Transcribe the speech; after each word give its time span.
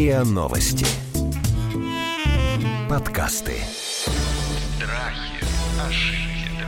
РИА 0.00 0.24
Новости. 0.24 0.86
Подкасты. 2.88 3.52
Страхи, 4.78 5.44
ошибки, 5.78 6.64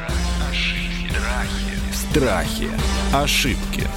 ошибки, 0.50 1.16
Страхи. 1.95 2.68
Ошибки. 3.14 3.88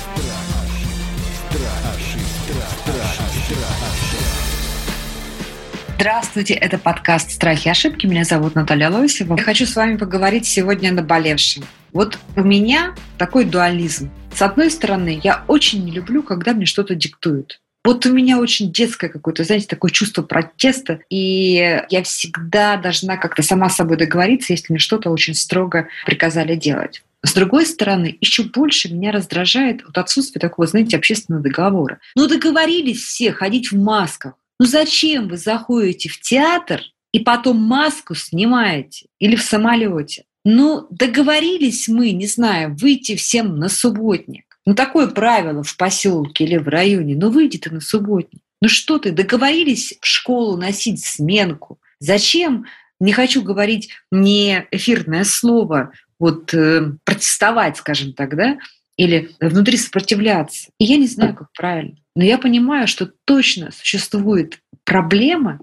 Здравствуйте, 5.95 6.53
это 6.53 6.77
подкаст 6.77 7.31
«Страхи 7.31 7.67
и 7.67 7.71
ошибки». 7.71 8.05
Меня 8.05 8.23
зовут 8.23 8.55
Наталья 8.55 8.89
Лосева. 8.89 9.35
Я 9.35 9.43
хочу 9.43 9.65
с 9.65 9.75
вами 9.75 9.97
поговорить 9.97 10.45
сегодня 10.45 10.91
о 10.91 10.93
наболевшем. 10.93 11.65
Вот 11.91 12.17
у 12.37 12.41
меня 12.41 12.95
такой 13.17 13.43
дуализм. 13.43 14.09
С 14.33 14.41
одной 14.41 14.71
стороны, 14.71 15.19
я 15.21 15.43
очень 15.49 15.83
не 15.83 15.91
люблю, 15.91 16.23
когда 16.23 16.53
мне 16.53 16.65
что-то 16.65 16.95
диктуют. 16.95 17.59
Вот 17.85 18.05
у 18.07 18.11
меня 18.11 18.39
очень 18.39 18.71
детское 18.73 19.09
какое-то, 19.09 19.43
знаете, 19.43 19.67
такое 19.67 19.91
чувство 19.91 20.23
протеста, 20.23 21.01
и 21.09 21.83
я 21.89 22.03
всегда 22.03 22.77
должна 22.77 23.15
как-то 23.15 23.43
сама 23.43 23.69
с 23.69 23.75
собой 23.75 23.95
договориться, 23.95 24.53
если 24.53 24.73
мне 24.73 24.79
что-то 24.79 25.11
очень 25.11 25.35
строго 25.35 25.87
приказали 26.05 26.55
делать. 26.55 27.03
С 27.23 27.33
другой 27.33 27.67
стороны, 27.67 28.17
еще 28.21 28.43
больше 28.43 28.91
меня 28.91 29.11
раздражает 29.11 29.83
вот 29.85 29.99
отсутствие 29.99 30.41
такого, 30.41 30.67
знаете, 30.67 30.97
общественного 30.97 31.43
договора. 31.43 31.99
Ну, 32.15 32.27
договорились 32.27 33.03
все 33.03 33.31
ходить 33.31 33.71
в 33.71 33.77
масках. 33.77 34.33
Ну, 34.59 34.65
зачем 34.65 35.27
вы 35.27 35.37
заходите 35.37 36.09
в 36.09 36.19
театр 36.19 36.81
и 37.11 37.19
потом 37.19 37.57
маску 37.57 38.15
снимаете? 38.15 39.07
Или 39.19 39.35
в 39.35 39.43
самолете? 39.43 40.25
Ну, 40.43 40.87
договорились 40.89 41.87
мы, 41.87 42.11
не 42.11 42.27
знаю, 42.27 42.75
выйти 42.75 43.15
всем 43.15 43.57
на 43.57 43.69
субботник. 43.69 44.54
Ну, 44.65 44.73
такое 44.73 45.07
правило 45.07 45.63
в 45.63 45.77
поселке 45.77 46.43
или 46.43 46.57
в 46.57 46.67
районе. 46.67 47.15
Ну, 47.15 47.29
выйди 47.29 47.57
ты 47.57 47.71
на 47.71 47.81
субботник. 47.81 48.41
Ну 48.61 48.67
что 48.67 48.97
ты, 48.97 49.11
договорились 49.11 49.97
в 50.01 50.05
школу 50.05 50.57
носить 50.57 51.05
сменку. 51.05 51.79
Зачем, 51.99 52.65
не 52.99 53.13
хочу 53.13 53.43
говорить 53.43 53.89
не 54.11 54.67
эфирное 54.71 55.23
слово, 55.23 55.91
вот 56.19 56.53
э, 56.53 56.93
протестовать, 57.03 57.77
скажем 57.77 58.13
так, 58.13 58.35
да, 58.35 58.57
или 58.97 59.31
внутри 59.39 59.77
сопротивляться. 59.77 60.69
И 60.79 60.85
я 60.85 60.97
не 60.97 61.07
знаю, 61.07 61.35
как 61.35 61.51
правильно. 61.51 61.97
Но 62.15 62.23
я 62.23 62.37
понимаю, 62.37 62.87
что 62.87 63.11
точно 63.25 63.71
существует 63.71 64.59
проблема 64.85 65.59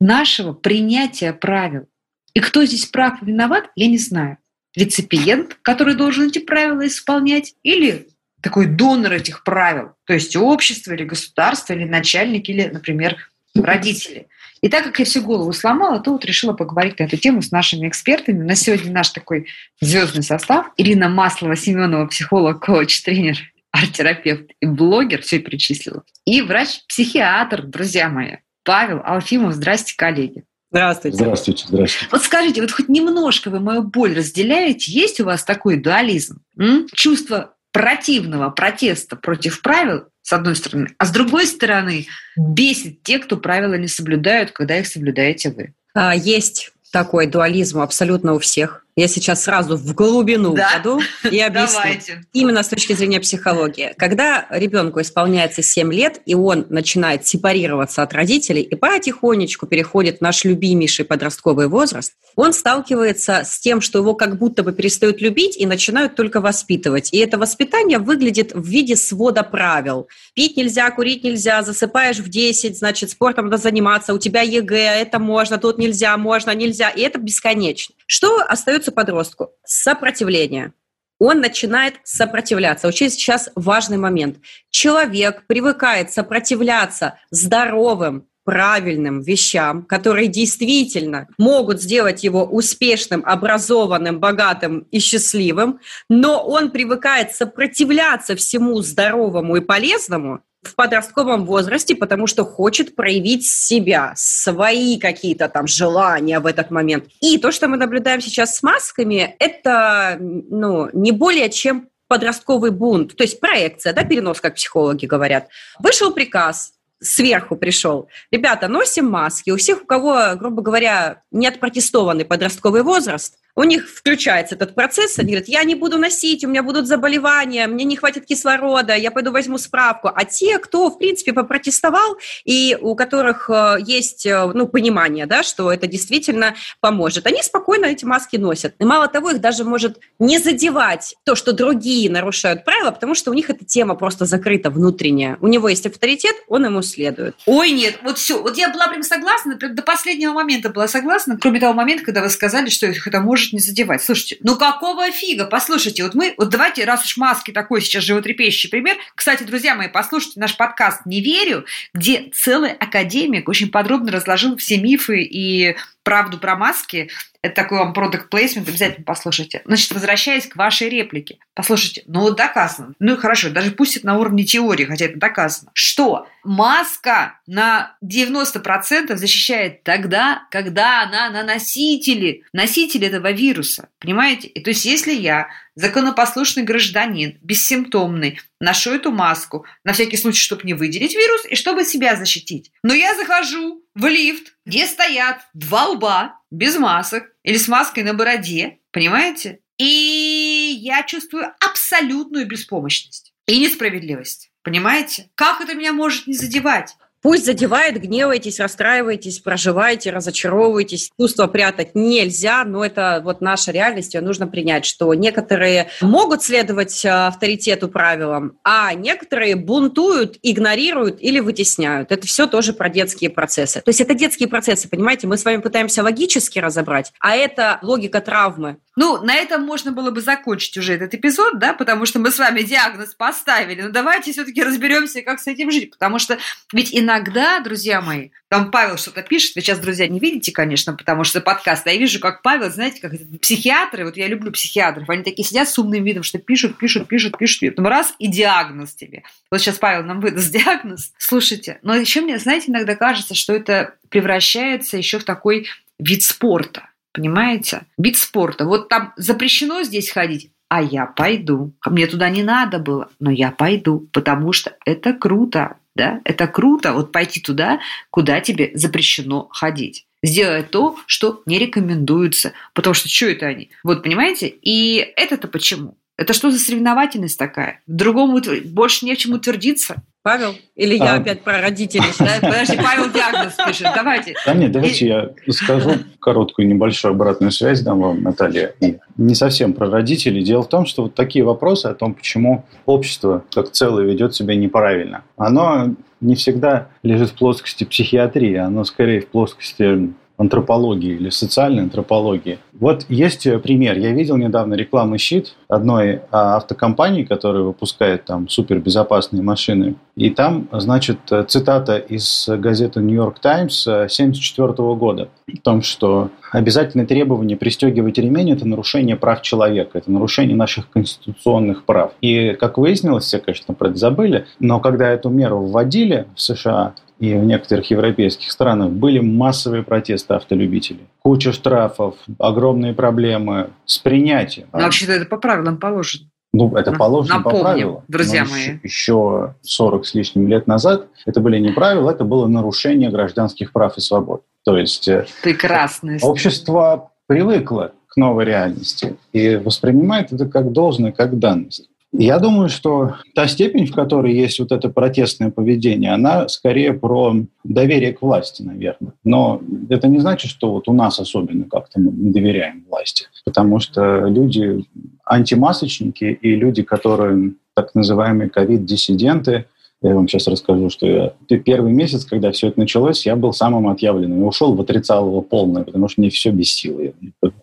нашего 0.00 0.52
принятия 0.52 1.32
правил. 1.32 1.86
И 2.34 2.40
кто 2.40 2.64
здесь 2.64 2.86
прав 2.86 3.22
и 3.22 3.26
виноват, 3.26 3.70
я 3.76 3.86
не 3.86 3.98
знаю. 3.98 4.38
Реципиент, 4.74 5.58
который 5.62 5.94
должен 5.94 6.28
эти 6.28 6.38
правила 6.38 6.86
исполнять, 6.86 7.54
или 7.62 8.08
такой 8.40 8.66
донор 8.66 9.12
этих 9.12 9.44
правил, 9.44 9.92
то 10.04 10.12
есть 10.12 10.36
общество 10.36 10.92
или 10.92 11.04
государство, 11.04 11.72
или 11.72 11.84
начальник, 11.84 12.48
или, 12.48 12.64
например, 12.64 13.16
родители. 13.54 14.28
И 14.62 14.68
так 14.68 14.84
как 14.84 14.98
я 14.98 15.04
всю 15.04 15.22
голову 15.22 15.52
сломала, 15.52 16.00
то 16.00 16.12
вот 16.12 16.24
решила 16.24 16.52
поговорить 16.52 16.98
на 16.98 17.04
эту 17.04 17.16
тему 17.16 17.42
с 17.42 17.50
нашими 17.50 17.88
экспертами. 17.88 18.42
На 18.42 18.54
сегодня 18.54 18.92
наш 18.92 19.10
такой 19.10 19.46
звездный 19.80 20.22
состав. 20.22 20.70
Ирина 20.76 21.08
Маслова, 21.08 21.56
Семенова, 21.56 22.06
психолог, 22.06 22.64
коуч, 22.64 23.02
тренер, 23.02 23.38
арт-терапевт 23.70 24.50
и 24.60 24.66
блогер, 24.66 25.22
все 25.22 25.38
перечислила. 25.38 26.02
И 26.24 26.40
врач-психиатр, 26.40 27.62
друзья 27.62 28.08
мои, 28.08 28.36
Павел 28.64 29.02
Алфимов. 29.04 29.54
Здрасте, 29.54 29.94
коллеги. 29.96 30.44
Здравствуйте. 30.70 31.16
Здравствуйте, 31.16 31.64
здравствуйте. 31.68 32.08
Вот 32.10 32.22
скажите, 32.22 32.60
вот 32.60 32.72
хоть 32.72 32.88
немножко 32.88 33.50
вы 33.50 33.60
мою 33.60 33.82
боль 33.82 34.14
разделяете? 34.14 34.90
Есть 34.90 35.20
у 35.20 35.24
вас 35.24 35.44
такой 35.44 35.76
дуализм? 35.76 36.40
М? 36.58 36.86
Чувство 36.92 37.54
противного 37.76 38.48
протеста 38.48 39.16
против 39.16 39.60
правил, 39.60 40.04
с 40.22 40.32
одной 40.32 40.56
стороны, 40.56 40.94
а 40.96 41.04
с 41.04 41.10
другой 41.10 41.46
стороны, 41.46 42.06
бесит 42.34 43.02
те, 43.02 43.18
кто 43.18 43.36
правила 43.36 43.74
не 43.74 43.86
соблюдают, 43.86 44.52
когда 44.52 44.78
их 44.78 44.86
соблюдаете 44.86 45.50
вы. 45.50 45.74
А, 45.94 46.16
есть 46.16 46.72
такой 46.90 47.26
дуализм 47.26 47.80
абсолютно 47.80 48.32
у 48.32 48.38
всех. 48.38 48.85
Я 48.98 49.08
сейчас 49.08 49.44
сразу 49.44 49.76
в 49.76 49.94
глубину 49.94 50.54
Да? 50.54 50.70
впаду 50.70 51.00
и 51.30 51.38
объясню. 51.40 51.80
Давайте. 51.82 52.22
Именно 52.32 52.62
с 52.62 52.68
точки 52.68 52.94
зрения 52.94 53.20
психологии. 53.20 53.92
Когда 53.98 54.46
ребенку 54.48 55.02
исполняется 55.02 55.62
7 55.62 55.92
лет, 55.92 56.22
и 56.24 56.34
он 56.34 56.64
начинает 56.70 57.26
сепарироваться 57.26 58.02
от 58.02 58.14
родителей 58.14 58.62
и 58.62 58.74
потихонечку 58.74 59.66
переходит 59.66 60.18
в 60.18 60.20
наш 60.22 60.44
любимейший 60.44 61.04
подростковый 61.04 61.68
возраст, 61.68 62.14
он 62.36 62.54
сталкивается 62.54 63.42
с 63.44 63.60
тем, 63.60 63.82
что 63.82 63.98
его 63.98 64.14
как 64.14 64.38
будто 64.38 64.62
бы 64.62 64.72
перестают 64.72 65.20
любить 65.20 65.58
и 65.58 65.66
начинают 65.66 66.14
только 66.14 66.40
воспитывать. 66.40 67.12
И 67.12 67.18
это 67.18 67.36
воспитание 67.36 67.98
выглядит 67.98 68.54
в 68.54 68.66
виде 68.66 68.96
свода 68.96 69.42
правил. 69.42 70.08
Пить 70.34 70.56
нельзя, 70.56 70.90
курить 70.90 71.22
нельзя, 71.22 71.62
засыпаешь 71.62 72.18
в 72.18 72.30
10, 72.30 72.78
значит, 72.78 73.10
спортом 73.10 73.46
надо 73.46 73.58
заниматься, 73.58 74.14
у 74.14 74.18
тебя 74.18 74.40
ЕГЭ, 74.40 75.02
это 75.02 75.18
можно, 75.18 75.58
тут 75.58 75.76
нельзя, 75.76 76.16
можно, 76.16 76.54
нельзя. 76.54 76.88
И 76.88 77.02
это 77.02 77.18
бесконечно. 77.18 77.94
Что 78.06 78.40
остается 78.40 78.92
подростку? 78.92 79.50
Сопротивление 79.64 80.72
он 81.18 81.40
начинает 81.40 81.94
сопротивляться. 82.04 82.88
Очень 82.88 83.10
сейчас 83.10 83.50
важный 83.54 83.96
момент. 83.96 84.36
Человек 84.70 85.44
привыкает 85.46 86.12
сопротивляться 86.12 87.18
здоровым, 87.30 88.26
правильным 88.44 89.22
вещам, 89.22 89.82
которые 89.82 90.28
действительно 90.28 91.26
могут 91.36 91.82
сделать 91.82 92.22
его 92.22 92.44
успешным, 92.44 93.22
образованным, 93.26 94.20
богатым 94.20 94.86
и 94.92 95.00
счастливым, 95.00 95.80
но 96.08 96.46
он 96.46 96.70
привыкает 96.70 97.34
сопротивляться 97.34 98.36
всему 98.36 98.80
здоровому 98.82 99.56
и 99.56 99.60
полезному, 99.60 100.42
в 100.66 100.74
подростковом 100.74 101.46
возрасте, 101.46 101.94
потому 101.94 102.26
что 102.26 102.44
хочет 102.44 102.94
проявить 102.94 103.46
себя, 103.46 104.12
свои 104.16 104.98
какие-то 104.98 105.48
там 105.48 105.66
желания 105.66 106.40
в 106.40 106.46
этот 106.46 106.70
момент. 106.70 107.06
И 107.20 107.38
то, 107.38 107.52
что 107.52 107.68
мы 107.68 107.76
наблюдаем 107.76 108.20
сейчас 108.20 108.56
с 108.56 108.62
масками, 108.62 109.36
это 109.38 110.18
ну, 110.20 110.88
не 110.92 111.12
более 111.12 111.50
чем 111.50 111.88
подростковый 112.08 112.70
бунт, 112.70 113.16
то 113.16 113.24
есть 113.24 113.40
проекция, 113.40 113.92
да, 113.92 114.04
перенос, 114.04 114.40
как 114.40 114.54
психологи 114.54 115.06
говорят. 115.06 115.48
Вышел 115.78 116.12
приказ, 116.12 116.72
сверху 117.00 117.56
пришел. 117.56 118.08
Ребята, 118.30 118.68
носим 118.68 119.06
маски. 119.10 119.50
У 119.50 119.56
всех, 119.56 119.82
у 119.82 119.86
кого, 119.86 120.34
грубо 120.36 120.62
говоря, 120.62 121.22
не 121.30 121.46
отпротестованный 121.46 122.24
подростковый 122.24 122.82
возраст, 122.82 123.38
у 123.56 123.64
них 123.64 123.88
включается 123.88 124.54
этот 124.54 124.74
процесс, 124.74 125.18
они 125.18 125.30
говорят, 125.32 125.48
я 125.48 125.64
не 125.64 125.74
буду 125.74 125.98
носить, 125.98 126.44
у 126.44 126.48
меня 126.48 126.62
будут 126.62 126.86
заболевания, 126.86 127.66
мне 127.66 127.84
не 127.84 127.96
хватит 127.96 128.26
кислорода, 128.26 128.94
я 128.94 129.10
пойду 129.10 129.32
возьму 129.32 129.56
справку. 129.56 130.10
А 130.14 130.24
те, 130.24 130.58
кто, 130.58 130.90
в 130.90 130.98
принципе, 130.98 131.32
попротестовал, 131.32 132.18
и 132.44 132.76
у 132.80 132.94
которых 132.94 133.48
э, 133.48 133.76
есть 133.80 134.26
э, 134.26 134.52
ну, 134.52 134.68
понимание, 134.68 135.24
да, 135.26 135.42
что 135.42 135.72
это 135.72 135.86
действительно 135.86 136.54
поможет, 136.80 137.26
они 137.26 137.42
спокойно 137.42 137.86
эти 137.86 138.04
маски 138.04 138.36
носят. 138.36 138.74
И 138.78 138.84
мало 138.84 139.08
того, 139.08 139.30
их 139.30 139.40
даже 139.40 139.64
может 139.64 139.98
не 140.18 140.38
задевать 140.38 141.16
то, 141.24 141.34
что 141.34 141.52
другие 141.52 142.10
нарушают 142.10 142.64
правила, 142.64 142.90
потому 142.90 143.14
что 143.14 143.30
у 143.30 143.34
них 143.34 143.48
эта 143.48 143.64
тема 143.64 143.94
просто 143.94 144.26
закрыта 144.26 144.68
внутренняя. 144.68 145.38
У 145.40 145.48
него 145.48 145.68
есть 145.70 145.86
авторитет, 145.86 146.36
он 146.48 146.66
ему 146.66 146.82
следует. 146.82 147.36
Ой, 147.46 147.70
нет, 147.70 148.00
вот 148.02 148.18
все. 148.18 148.42
Вот 148.42 148.58
я 148.58 148.68
была 148.68 148.88
прям 148.88 149.02
согласна, 149.02 149.56
до 149.56 149.82
последнего 149.82 150.32
момента 150.34 150.68
была 150.68 150.88
согласна, 150.88 151.38
кроме 151.40 151.58
того 151.58 151.72
момента, 151.72 152.04
когда 152.04 152.20
вы 152.20 152.28
сказали, 152.28 152.68
что 152.68 152.86
их 152.86 153.06
это 153.06 153.20
может 153.20 153.45
не 153.52 153.60
задевать. 153.60 154.02
Слушайте, 154.02 154.38
ну 154.40 154.56
какого 154.56 155.10
фига? 155.10 155.44
Послушайте, 155.44 156.02
вот 156.02 156.14
мы, 156.14 156.34
вот 156.36 156.48
давайте, 156.48 156.84
раз 156.84 157.04
уж 157.04 157.16
маски 157.16 157.50
такой 157.50 157.80
сейчас 157.80 158.04
животрепещущий 158.04 158.70
пример. 158.70 158.96
Кстати, 159.14 159.42
друзья 159.42 159.74
мои, 159.74 159.88
послушайте 159.88 160.40
наш 160.40 160.56
подкаст 160.56 161.06
«Не 161.06 161.20
верю», 161.20 161.64
где 161.94 162.30
целый 162.32 162.72
академик 162.72 163.48
очень 163.48 163.70
подробно 163.70 164.12
разложил 164.12 164.56
все 164.56 164.78
мифы 164.78 165.22
и 165.22 165.76
правду 166.02 166.38
про 166.38 166.56
маски. 166.56 167.10
Это 167.42 167.54
такой 167.54 167.78
вам 167.78 167.92
продукт 167.92 168.30
плейсмент, 168.30 168.68
обязательно 168.68 169.04
послушайте. 169.04 169.62
Значит, 169.64 169.92
возвращаясь 169.92 170.46
к 170.46 170.56
вашей 170.56 170.88
реплике. 170.88 171.38
Послушайте, 171.54 172.02
ну 172.06 172.20
вот 172.20 172.36
доказано. 172.36 172.94
Ну 172.98 173.14
и 173.14 173.16
хорошо, 173.16 173.50
даже 173.50 173.70
пусть 173.70 173.96
это 173.96 174.06
на 174.06 174.18
уровне 174.18 174.44
теории, 174.44 174.84
хотя 174.84 175.06
это 175.06 175.18
доказано. 175.18 175.70
Что 175.74 176.26
маска 176.44 177.40
на 177.46 177.96
90% 178.04 179.16
защищает 179.16 179.82
тогда, 179.82 180.42
когда 180.50 181.02
она 181.02 181.30
на 181.30 181.42
носителе, 181.42 182.42
носителе 182.52 183.08
этого 183.08 183.32
вируса. 183.32 183.88
Понимаете? 183.98 184.48
И 184.48 184.62
то 184.62 184.70
есть 184.70 184.84
если 184.84 185.12
я 185.12 185.48
законопослушный 185.76 186.64
гражданин, 186.64 187.38
бессимптомный, 187.42 188.40
ношу 188.60 188.94
эту 188.94 189.12
маску 189.12 189.64
на 189.84 189.92
всякий 189.92 190.16
случай, 190.16 190.42
чтобы 190.42 190.62
не 190.64 190.74
выделить 190.74 191.14
вирус 191.14 191.44
и 191.48 191.54
чтобы 191.54 191.84
себя 191.84 192.16
защитить. 192.16 192.72
Но 192.82 192.94
я 192.94 193.14
захожу 193.14 193.84
в 193.94 194.06
лифт, 194.06 194.54
где 194.64 194.86
стоят 194.86 195.40
два 195.54 195.86
лба 195.88 196.40
без 196.50 196.76
масок 196.76 197.30
или 197.44 197.58
с 197.58 197.68
маской 197.68 198.02
на 198.02 198.14
бороде, 198.14 198.78
понимаете? 198.90 199.60
И 199.78 200.78
я 200.80 201.02
чувствую 201.02 201.52
абсолютную 201.60 202.46
беспомощность 202.46 203.34
и 203.46 203.58
несправедливость. 203.58 204.50
Понимаете? 204.62 205.30
Как 205.36 205.60
это 205.60 205.74
меня 205.74 205.92
может 205.92 206.26
не 206.26 206.34
задевать? 206.34 206.96
Пусть 207.22 207.44
задевает, 207.44 208.00
гневаетесь, 208.00 208.60
расстраиваетесь, 208.60 209.40
проживаете, 209.40 210.10
разочаровываетесь. 210.10 211.10
Чувства 211.18 211.46
прятать 211.46 211.94
нельзя, 211.94 212.64
но 212.64 212.84
это 212.84 213.20
вот 213.24 213.40
наша 213.40 213.72
реальность, 213.72 214.14
ее 214.14 214.20
нужно 214.20 214.46
принять, 214.46 214.84
что 214.84 215.12
некоторые 215.14 215.88
могут 216.00 216.42
следовать 216.42 217.04
э, 217.04 217.08
авторитету, 217.08 217.88
правилам, 217.88 218.58
а 218.62 218.92
некоторые 218.94 219.56
бунтуют, 219.56 220.38
игнорируют 220.42 221.20
или 221.20 221.40
вытесняют. 221.40 222.12
Это 222.12 222.26
все 222.26 222.46
тоже 222.46 222.72
про 222.72 222.88
детские 222.88 223.30
процессы. 223.30 223.80
То 223.80 223.88
есть 223.88 224.00
это 224.00 224.14
детские 224.14 224.48
процессы, 224.48 224.88
понимаете? 224.88 225.26
Мы 225.26 225.36
с 225.36 225.44
вами 225.44 225.60
пытаемся 225.60 226.02
логически 226.02 226.58
разобрать, 226.58 227.12
а 227.20 227.34
это 227.34 227.78
логика 227.82 228.20
травмы. 228.20 228.76
Ну, 228.96 229.22
на 229.22 229.34
этом 229.34 229.62
можно 229.62 229.92
было 229.92 230.10
бы 230.10 230.22
закончить 230.22 230.76
уже 230.78 230.94
этот 230.94 231.12
эпизод, 231.12 231.58
да, 231.58 231.74
потому 231.74 232.06
что 232.06 232.18
мы 232.18 232.30
с 232.30 232.38
вами 232.38 232.62
диагноз 232.62 233.14
поставили. 233.14 233.82
Но 233.82 233.90
давайте 233.90 234.32
все-таки 234.32 234.62
разберемся, 234.62 235.20
как 235.20 235.38
с 235.38 235.46
этим 235.46 235.70
жить. 235.70 235.90
Потому 235.90 236.18
что 236.18 236.38
ведь 236.72 236.94
иногда, 237.16 237.60
друзья 237.60 238.00
мои, 238.00 238.30
там 238.48 238.70
Павел 238.70 238.96
что-то 238.96 239.22
пишет, 239.22 239.54
вы 239.54 239.62
сейчас, 239.62 239.78
друзья, 239.78 240.06
не 240.06 240.18
видите, 240.18 240.52
конечно, 240.52 240.94
потому 240.94 241.24
что 241.24 241.40
подкаст, 241.40 241.86
а 241.86 241.90
я 241.90 241.98
вижу, 241.98 242.20
как 242.20 242.42
Павел, 242.42 242.70
знаете, 242.70 243.00
как 243.00 243.12
психиатры, 243.40 244.04
вот 244.04 244.16
я 244.16 244.28
люблю 244.28 244.52
психиатров, 244.52 245.08
они 245.08 245.22
такие 245.22 245.44
сидят 245.44 245.68
с 245.68 245.78
умным 245.78 246.04
видом, 246.04 246.22
что 246.22 246.38
пишут, 246.38 246.78
пишут, 246.78 247.08
пишут, 247.08 247.38
пишут, 247.38 247.62
и 247.62 247.70
потом 247.70 247.86
раз, 247.86 248.14
и 248.18 248.28
диагноз 248.28 248.94
тебе. 248.94 249.22
Вот 249.50 249.60
сейчас 249.60 249.78
Павел 249.78 250.04
нам 250.04 250.20
выдаст 250.20 250.50
диагноз. 250.52 251.12
Слушайте, 251.18 251.78
но 251.82 251.94
еще 251.94 252.20
мне, 252.20 252.38
знаете, 252.38 252.70
иногда 252.70 252.94
кажется, 252.94 253.34
что 253.34 253.54
это 253.54 253.94
превращается 254.08 254.96
еще 254.96 255.18
в 255.18 255.24
такой 255.24 255.66
вид 255.98 256.22
спорта 256.22 256.90
Понимаете? 257.16 257.86
Вид 257.96 258.18
спорта. 258.18 258.66
Вот 258.66 258.90
там 258.90 259.14
запрещено 259.16 259.82
здесь 259.84 260.10
ходить, 260.10 260.50
а 260.68 260.82
я 260.82 261.06
пойду. 261.06 261.72
Мне 261.86 262.06
туда 262.06 262.28
не 262.28 262.42
надо 262.42 262.78
было, 262.78 263.08
но 263.18 263.30
я 263.30 263.50
пойду, 263.50 264.06
потому 264.12 264.52
что 264.52 264.76
это 264.84 265.14
круто. 265.14 265.78
Да? 265.96 266.20
Это 266.24 266.46
круто 266.46 266.92
вот 266.92 267.10
пойти 267.10 267.40
туда, 267.40 267.80
куда 268.10 268.40
тебе 268.40 268.70
запрещено 268.74 269.48
ходить 269.50 270.06
сделать 270.22 270.70
то, 270.70 270.98
что 271.06 271.42
не 271.46 271.58
рекомендуется. 271.58 272.52
Потому 272.74 272.94
что 272.94 273.08
что 273.08 273.26
это 273.26 273.46
они? 273.46 273.70
Вот, 273.84 274.02
понимаете? 274.02 274.48
И 274.48 274.96
это-то 275.16 275.46
почему? 275.46 275.96
Это 276.16 276.32
что 276.32 276.50
за 276.50 276.58
соревновательность 276.58 277.38
такая? 277.38 277.80
Другому 277.86 278.40
больше 278.64 279.04
не 279.04 279.14
в 279.14 279.18
чем 279.18 279.32
утвердиться. 279.32 280.02
Павел? 280.22 280.56
Или 280.74 280.96
я 280.96 281.14
а... 281.14 281.16
опять 281.18 281.42
про 281.42 281.60
родителей? 281.60 282.08
Подожди, 282.40 282.76
Павел 282.76 283.12
диагноз 283.12 283.54
пишет. 283.64 283.88
Давайте. 283.94 284.34
Да 284.44 284.54
нет, 284.54 284.72
давайте 284.72 285.06
я 285.06 285.30
скажу 285.52 285.90
короткую 286.18 286.66
небольшую 286.66 287.12
обратную 287.12 287.52
связь 287.52 287.82
дам 287.82 288.00
вам, 288.00 288.22
Наталья. 288.22 288.74
И 288.80 288.96
не 289.16 289.34
совсем 289.36 289.72
про 289.72 289.88
родителей. 289.88 290.42
Дело 290.42 290.62
в 290.62 290.68
том, 290.68 290.86
что 290.86 291.04
вот 291.04 291.14
такие 291.14 291.44
вопросы 291.44 291.86
о 291.86 291.94
том, 291.94 292.14
почему 292.14 292.64
общество 292.86 293.44
как 293.54 293.70
целое 293.70 294.04
ведет 294.04 294.34
себя 294.34 294.56
неправильно, 294.56 295.22
оно 295.36 295.94
не 296.20 296.34
всегда 296.34 296.88
лежит 297.04 297.30
в 297.30 297.34
плоскости 297.34 297.84
психиатрии, 297.84 298.56
оно 298.56 298.82
скорее 298.82 299.20
в 299.20 299.28
плоскости 299.28 300.12
антропологии 300.38 301.14
или 301.14 301.30
социальной 301.30 301.84
антропологии. 301.84 302.58
Вот 302.78 303.06
есть 303.08 303.46
э, 303.46 303.58
пример. 303.58 303.96
Я 303.98 304.12
видел 304.12 304.36
недавно 304.36 304.74
рекламный 304.74 305.18
щит 305.18 305.54
одной 305.68 306.20
а, 306.30 306.56
автокомпании, 306.56 307.24
которая 307.24 307.62
выпускает 307.62 308.24
там 308.24 308.48
супербезопасные 308.48 309.42
машины. 309.42 309.94
И 310.14 310.30
там, 310.30 310.68
значит, 310.72 311.18
э, 311.30 311.44
цитата 311.48 311.96
из 311.96 312.48
газеты 312.48 313.00
New 313.00 313.14
York 313.14 313.38
Times 313.40 313.86
1974 313.86 314.68
э, 314.68 314.94
года 314.94 315.28
о 315.48 315.56
том, 315.62 315.82
что 315.82 316.30
обязательное 316.52 317.06
требование 317.06 317.56
пристегивать 317.56 318.18
ремень– 318.18 318.50
это 318.52 318.68
нарушение 318.68 319.16
прав 319.16 319.40
человека, 319.40 319.98
это 319.98 320.10
нарушение 320.10 320.56
наших 320.56 320.90
конституционных 320.90 321.84
прав. 321.84 322.12
И, 322.20 322.52
как 322.52 322.76
выяснилось, 322.76 323.24
все, 323.24 323.38
конечно, 323.38 323.72
про 323.72 323.88
это 323.88 323.96
забыли, 323.96 324.46
но 324.58 324.80
когда 324.80 325.08
эту 325.08 325.30
меру 325.30 325.60
вводили 325.60 326.26
в 326.34 326.40
США, 326.40 326.94
и 327.18 327.34
в 327.34 327.44
некоторых 327.44 327.90
европейских 327.90 328.50
странах 328.50 328.90
были 328.90 329.20
массовые 329.20 329.82
протесты 329.82 330.34
автолюбителей. 330.34 331.06
Куча 331.20 331.52
штрафов, 331.52 332.16
огромные 332.38 332.92
проблемы 332.92 333.70
с 333.84 333.98
принятием. 333.98 334.68
Но 334.72 334.80
вообще-то 334.80 335.12
это 335.12 335.26
по 335.26 335.38
правилам 335.38 335.78
положено. 335.78 336.28
Ну, 336.52 336.74
это 336.74 336.92
положено 336.92 337.38
Напомним, 337.38 337.58
по 337.58 337.64
правилам. 337.64 338.02
друзья 338.08 338.44
но 338.44 338.50
мои. 338.50 338.78
Еще 338.82 339.54
40 339.60 340.06
с 340.06 340.14
лишним 340.14 340.48
лет 340.48 340.66
назад 340.66 341.06
это 341.26 341.40
были 341.40 341.58
не 341.58 341.70
правила, 341.70 342.10
это 342.10 342.24
было 342.24 342.46
нарушение 342.46 343.10
гражданских 343.10 343.72
прав 343.72 343.96
и 343.98 344.00
свобод. 344.00 344.42
То 344.64 344.78
есть 344.78 345.06
э, 345.06 345.26
Прекрасно. 345.42 346.16
общество 346.22 347.12
привыкло 347.26 347.92
к 348.06 348.16
новой 348.16 348.46
реальности 348.46 349.16
и 349.32 349.56
воспринимает 349.56 350.32
это 350.32 350.46
как 350.46 350.72
должное, 350.72 351.12
как 351.12 351.38
данность. 351.38 351.90
Я 352.12 352.38
думаю, 352.38 352.68
что 352.68 353.16
та 353.34 353.46
степень, 353.46 353.86
в 353.86 353.94
которой 353.94 354.34
есть 354.34 354.58
вот 354.58 354.72
это 354.72 354.88
протестное 354.88 355.50
поведение, 355.50 356.12
она 356.12 356.48
скорее 356.48 356.94
про 356.94 357.34
доверие 357.64 358.12
к 358.12 358.22
власти, 358.22 358.62
наверное. 358.62 359.12
Но 359.24 359.60
это 359.90 360.08
не 360.08 360.18
значит, 360.20 360.50
что 360.50 360.72
вот 360.72 360.88
у 360.88 360.92
нас 360.92 361.18
особенно 361.20 361.64
как-то 361.64 362.00
мы 362.00 362.12
не 362.12 362.32
доверяем 362.32 362.84
власти, 362.88 363.26
потому 363.44 363.80
что 363.80 364.26
люди 364.26 364.84
антимасочники 365.24 366.24
и 366.24 366.54
люди, 366.54 366.82
которые 366.82 367.54
так 367.74 367.94
называемые 367.94 368.48
ковид-диссиденты, 368.48 369.66
я 370.02 370.14
вам 370.14 370.28
сейчас 370.28 370.46
расскажу, 370.46 370.90
что 370.90 371.06
я 371.06 371.32
первый 371.64 371.92
месяц, 371.92 372.26
когда 372.26 372.52
все 372.52 372.68
это 372.68 372.78
началось, 372.78 373.24
я 373.24 373.34
был 373.34 373.52
самым 373.52 373.88
отъявленным. 373.88 374.40
Я 374.40 374.46
ушел 374.46 374.74
в 374.74 374.80
отрицалово 374.80 375.40
полное, 375.40 375.84
потому 375.84 376.08
что 376.08 376.20
мне 376.20 376.28
все 376.28 376.50
бесило. 376.50 377.00
Я, 377.00 377.12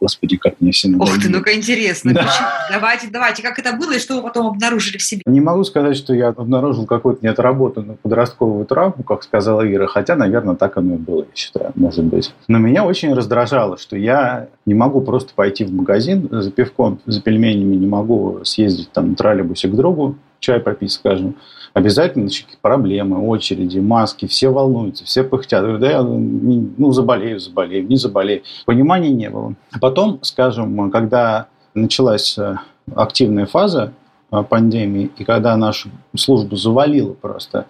господи, 0.01 0.37
как 0.37 0.59
мне 0.59 0.71
все 0.71 0.89
надоело. 0.89 1.15
Ох 1.15 1.21
ты, 1.21 1.29
ну-ка 1.29 1.55
интересно. 1.55 2.13
Да. 2.13 2.25
Давайте, 2.71 3.07
давайте, 3.11 3.43
как 3.43 3.59
это 3.59 3.73
было 3.73 3.93
и 3.93 3.99
что 3.99 4.15
вы 4.15 4.23
потом 4.23 4.47
обнаружили 4.47 4.97
в 4.97 5.03
себе? 5.03 5.21
Не 5.25 5.41
могу 5.41 5.63
сказать, 5.63 5.95
что 5.95 6.13
я 6.13 6.29
обнаружил 6.29 6.87
какую-то 6.87 7.23
неотработанную 7.23 7.97
подростковую 8.01 8.65
травму, 8.65 9.03
как 9.03 9.23
сказала 9.23 9.61
Ира, 9.71 9.85
хотя, 9.85 10.15
наверное, 10.15 10.55
так 10.55 10.75
оно 10.77 10.95
и 10.95 10.97
было, 10.97 11.19
я 11.19 11.35
считаю, 11.35 11.71
может 11.75 12.05
быть. 12.05 12.33
Но 12.47 12.57
меня 12.57 12.83
очень 12.83 13.13
раздражало, 13.13 13.77
что 13.77 13.95
я 13.95 14.47
не 14.65 14.73
могу 14.73 15.01
просто 15.01 15.33
пойти 15.35 15.65
в 15.65 15.73
магазин 15.73 16.27
за 16.31 16.51
пивком, 16.51 16.99
за 17.05 17.21
пельменями, 17.21 17.75
не 17.75 17.87
могу 17.87 18.39
съездить 18.43 18.91
там 18.91 19.11
на 19.11 19.15
троллейбусе 19.15 19.67
к 19.67 19.75
другу, 19.75 20.17
чай 20.43 20.59
попить, 20.59 20.91
скажем 20.91 21.35
обязательно 21.73 22.27
значит, 22.27 22.47
проблемы, 22.61 23.27
очереди, 23.27 23.79
маски, 23.79 24.27
все 24.27 24.49
волнуются, 24.49 25.05
все 25.05 25.23
пыхтят. 25.23 25.79
Да 25.79 25.89
я 25.89 26.03
ну, 26.03 26.91
заболею, 26.91 27.39
заболею, 27.39 27.85
не 27.87 27.97
заболею. 27.97 28.43
Понимания 28.65 29.11
не 29.11 29.29
было. 29.29 29.55
Потом, 29.81 30.19
скажем, 30.21 30.91
когда 30.91 31.47
началась 31.73 32.37
э, 32.37 32.57
активная 32.95 33.47
фаза 33.47 33.93
э, 34.31 34.43
пандемии, 34.47 35.11
и 35.17 35.23
когда 35.23 35.57
нашу 35.57 35.89
службу 36.15 36.55
завалило 36.55 37.13
просто 37.13 37.65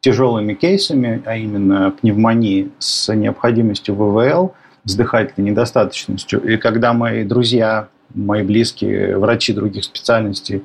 тяжелыми 0.00 0.54
кейсами, 0.54 1.20
а 1.26 1.36
именно 1.36 1.90
пневмонии 1.90 2.70
с 2.78 3.12
необходимостью 3.12 3.96
ВВЛ, 3.96 4.52
с 4.84 4.94
дыхательной 4.94 5.50
недостаточностью, 5.50 6.40
и 6.40 6.56
когда 6.56 6.92
мои 6.92 7.24
друзья, 7.24 7.88
мои 8.14 8.44
близкие, 8.44 9.18
врачи 9.18 9.52
других 9.52 9.84
специальностей 9.84 10.62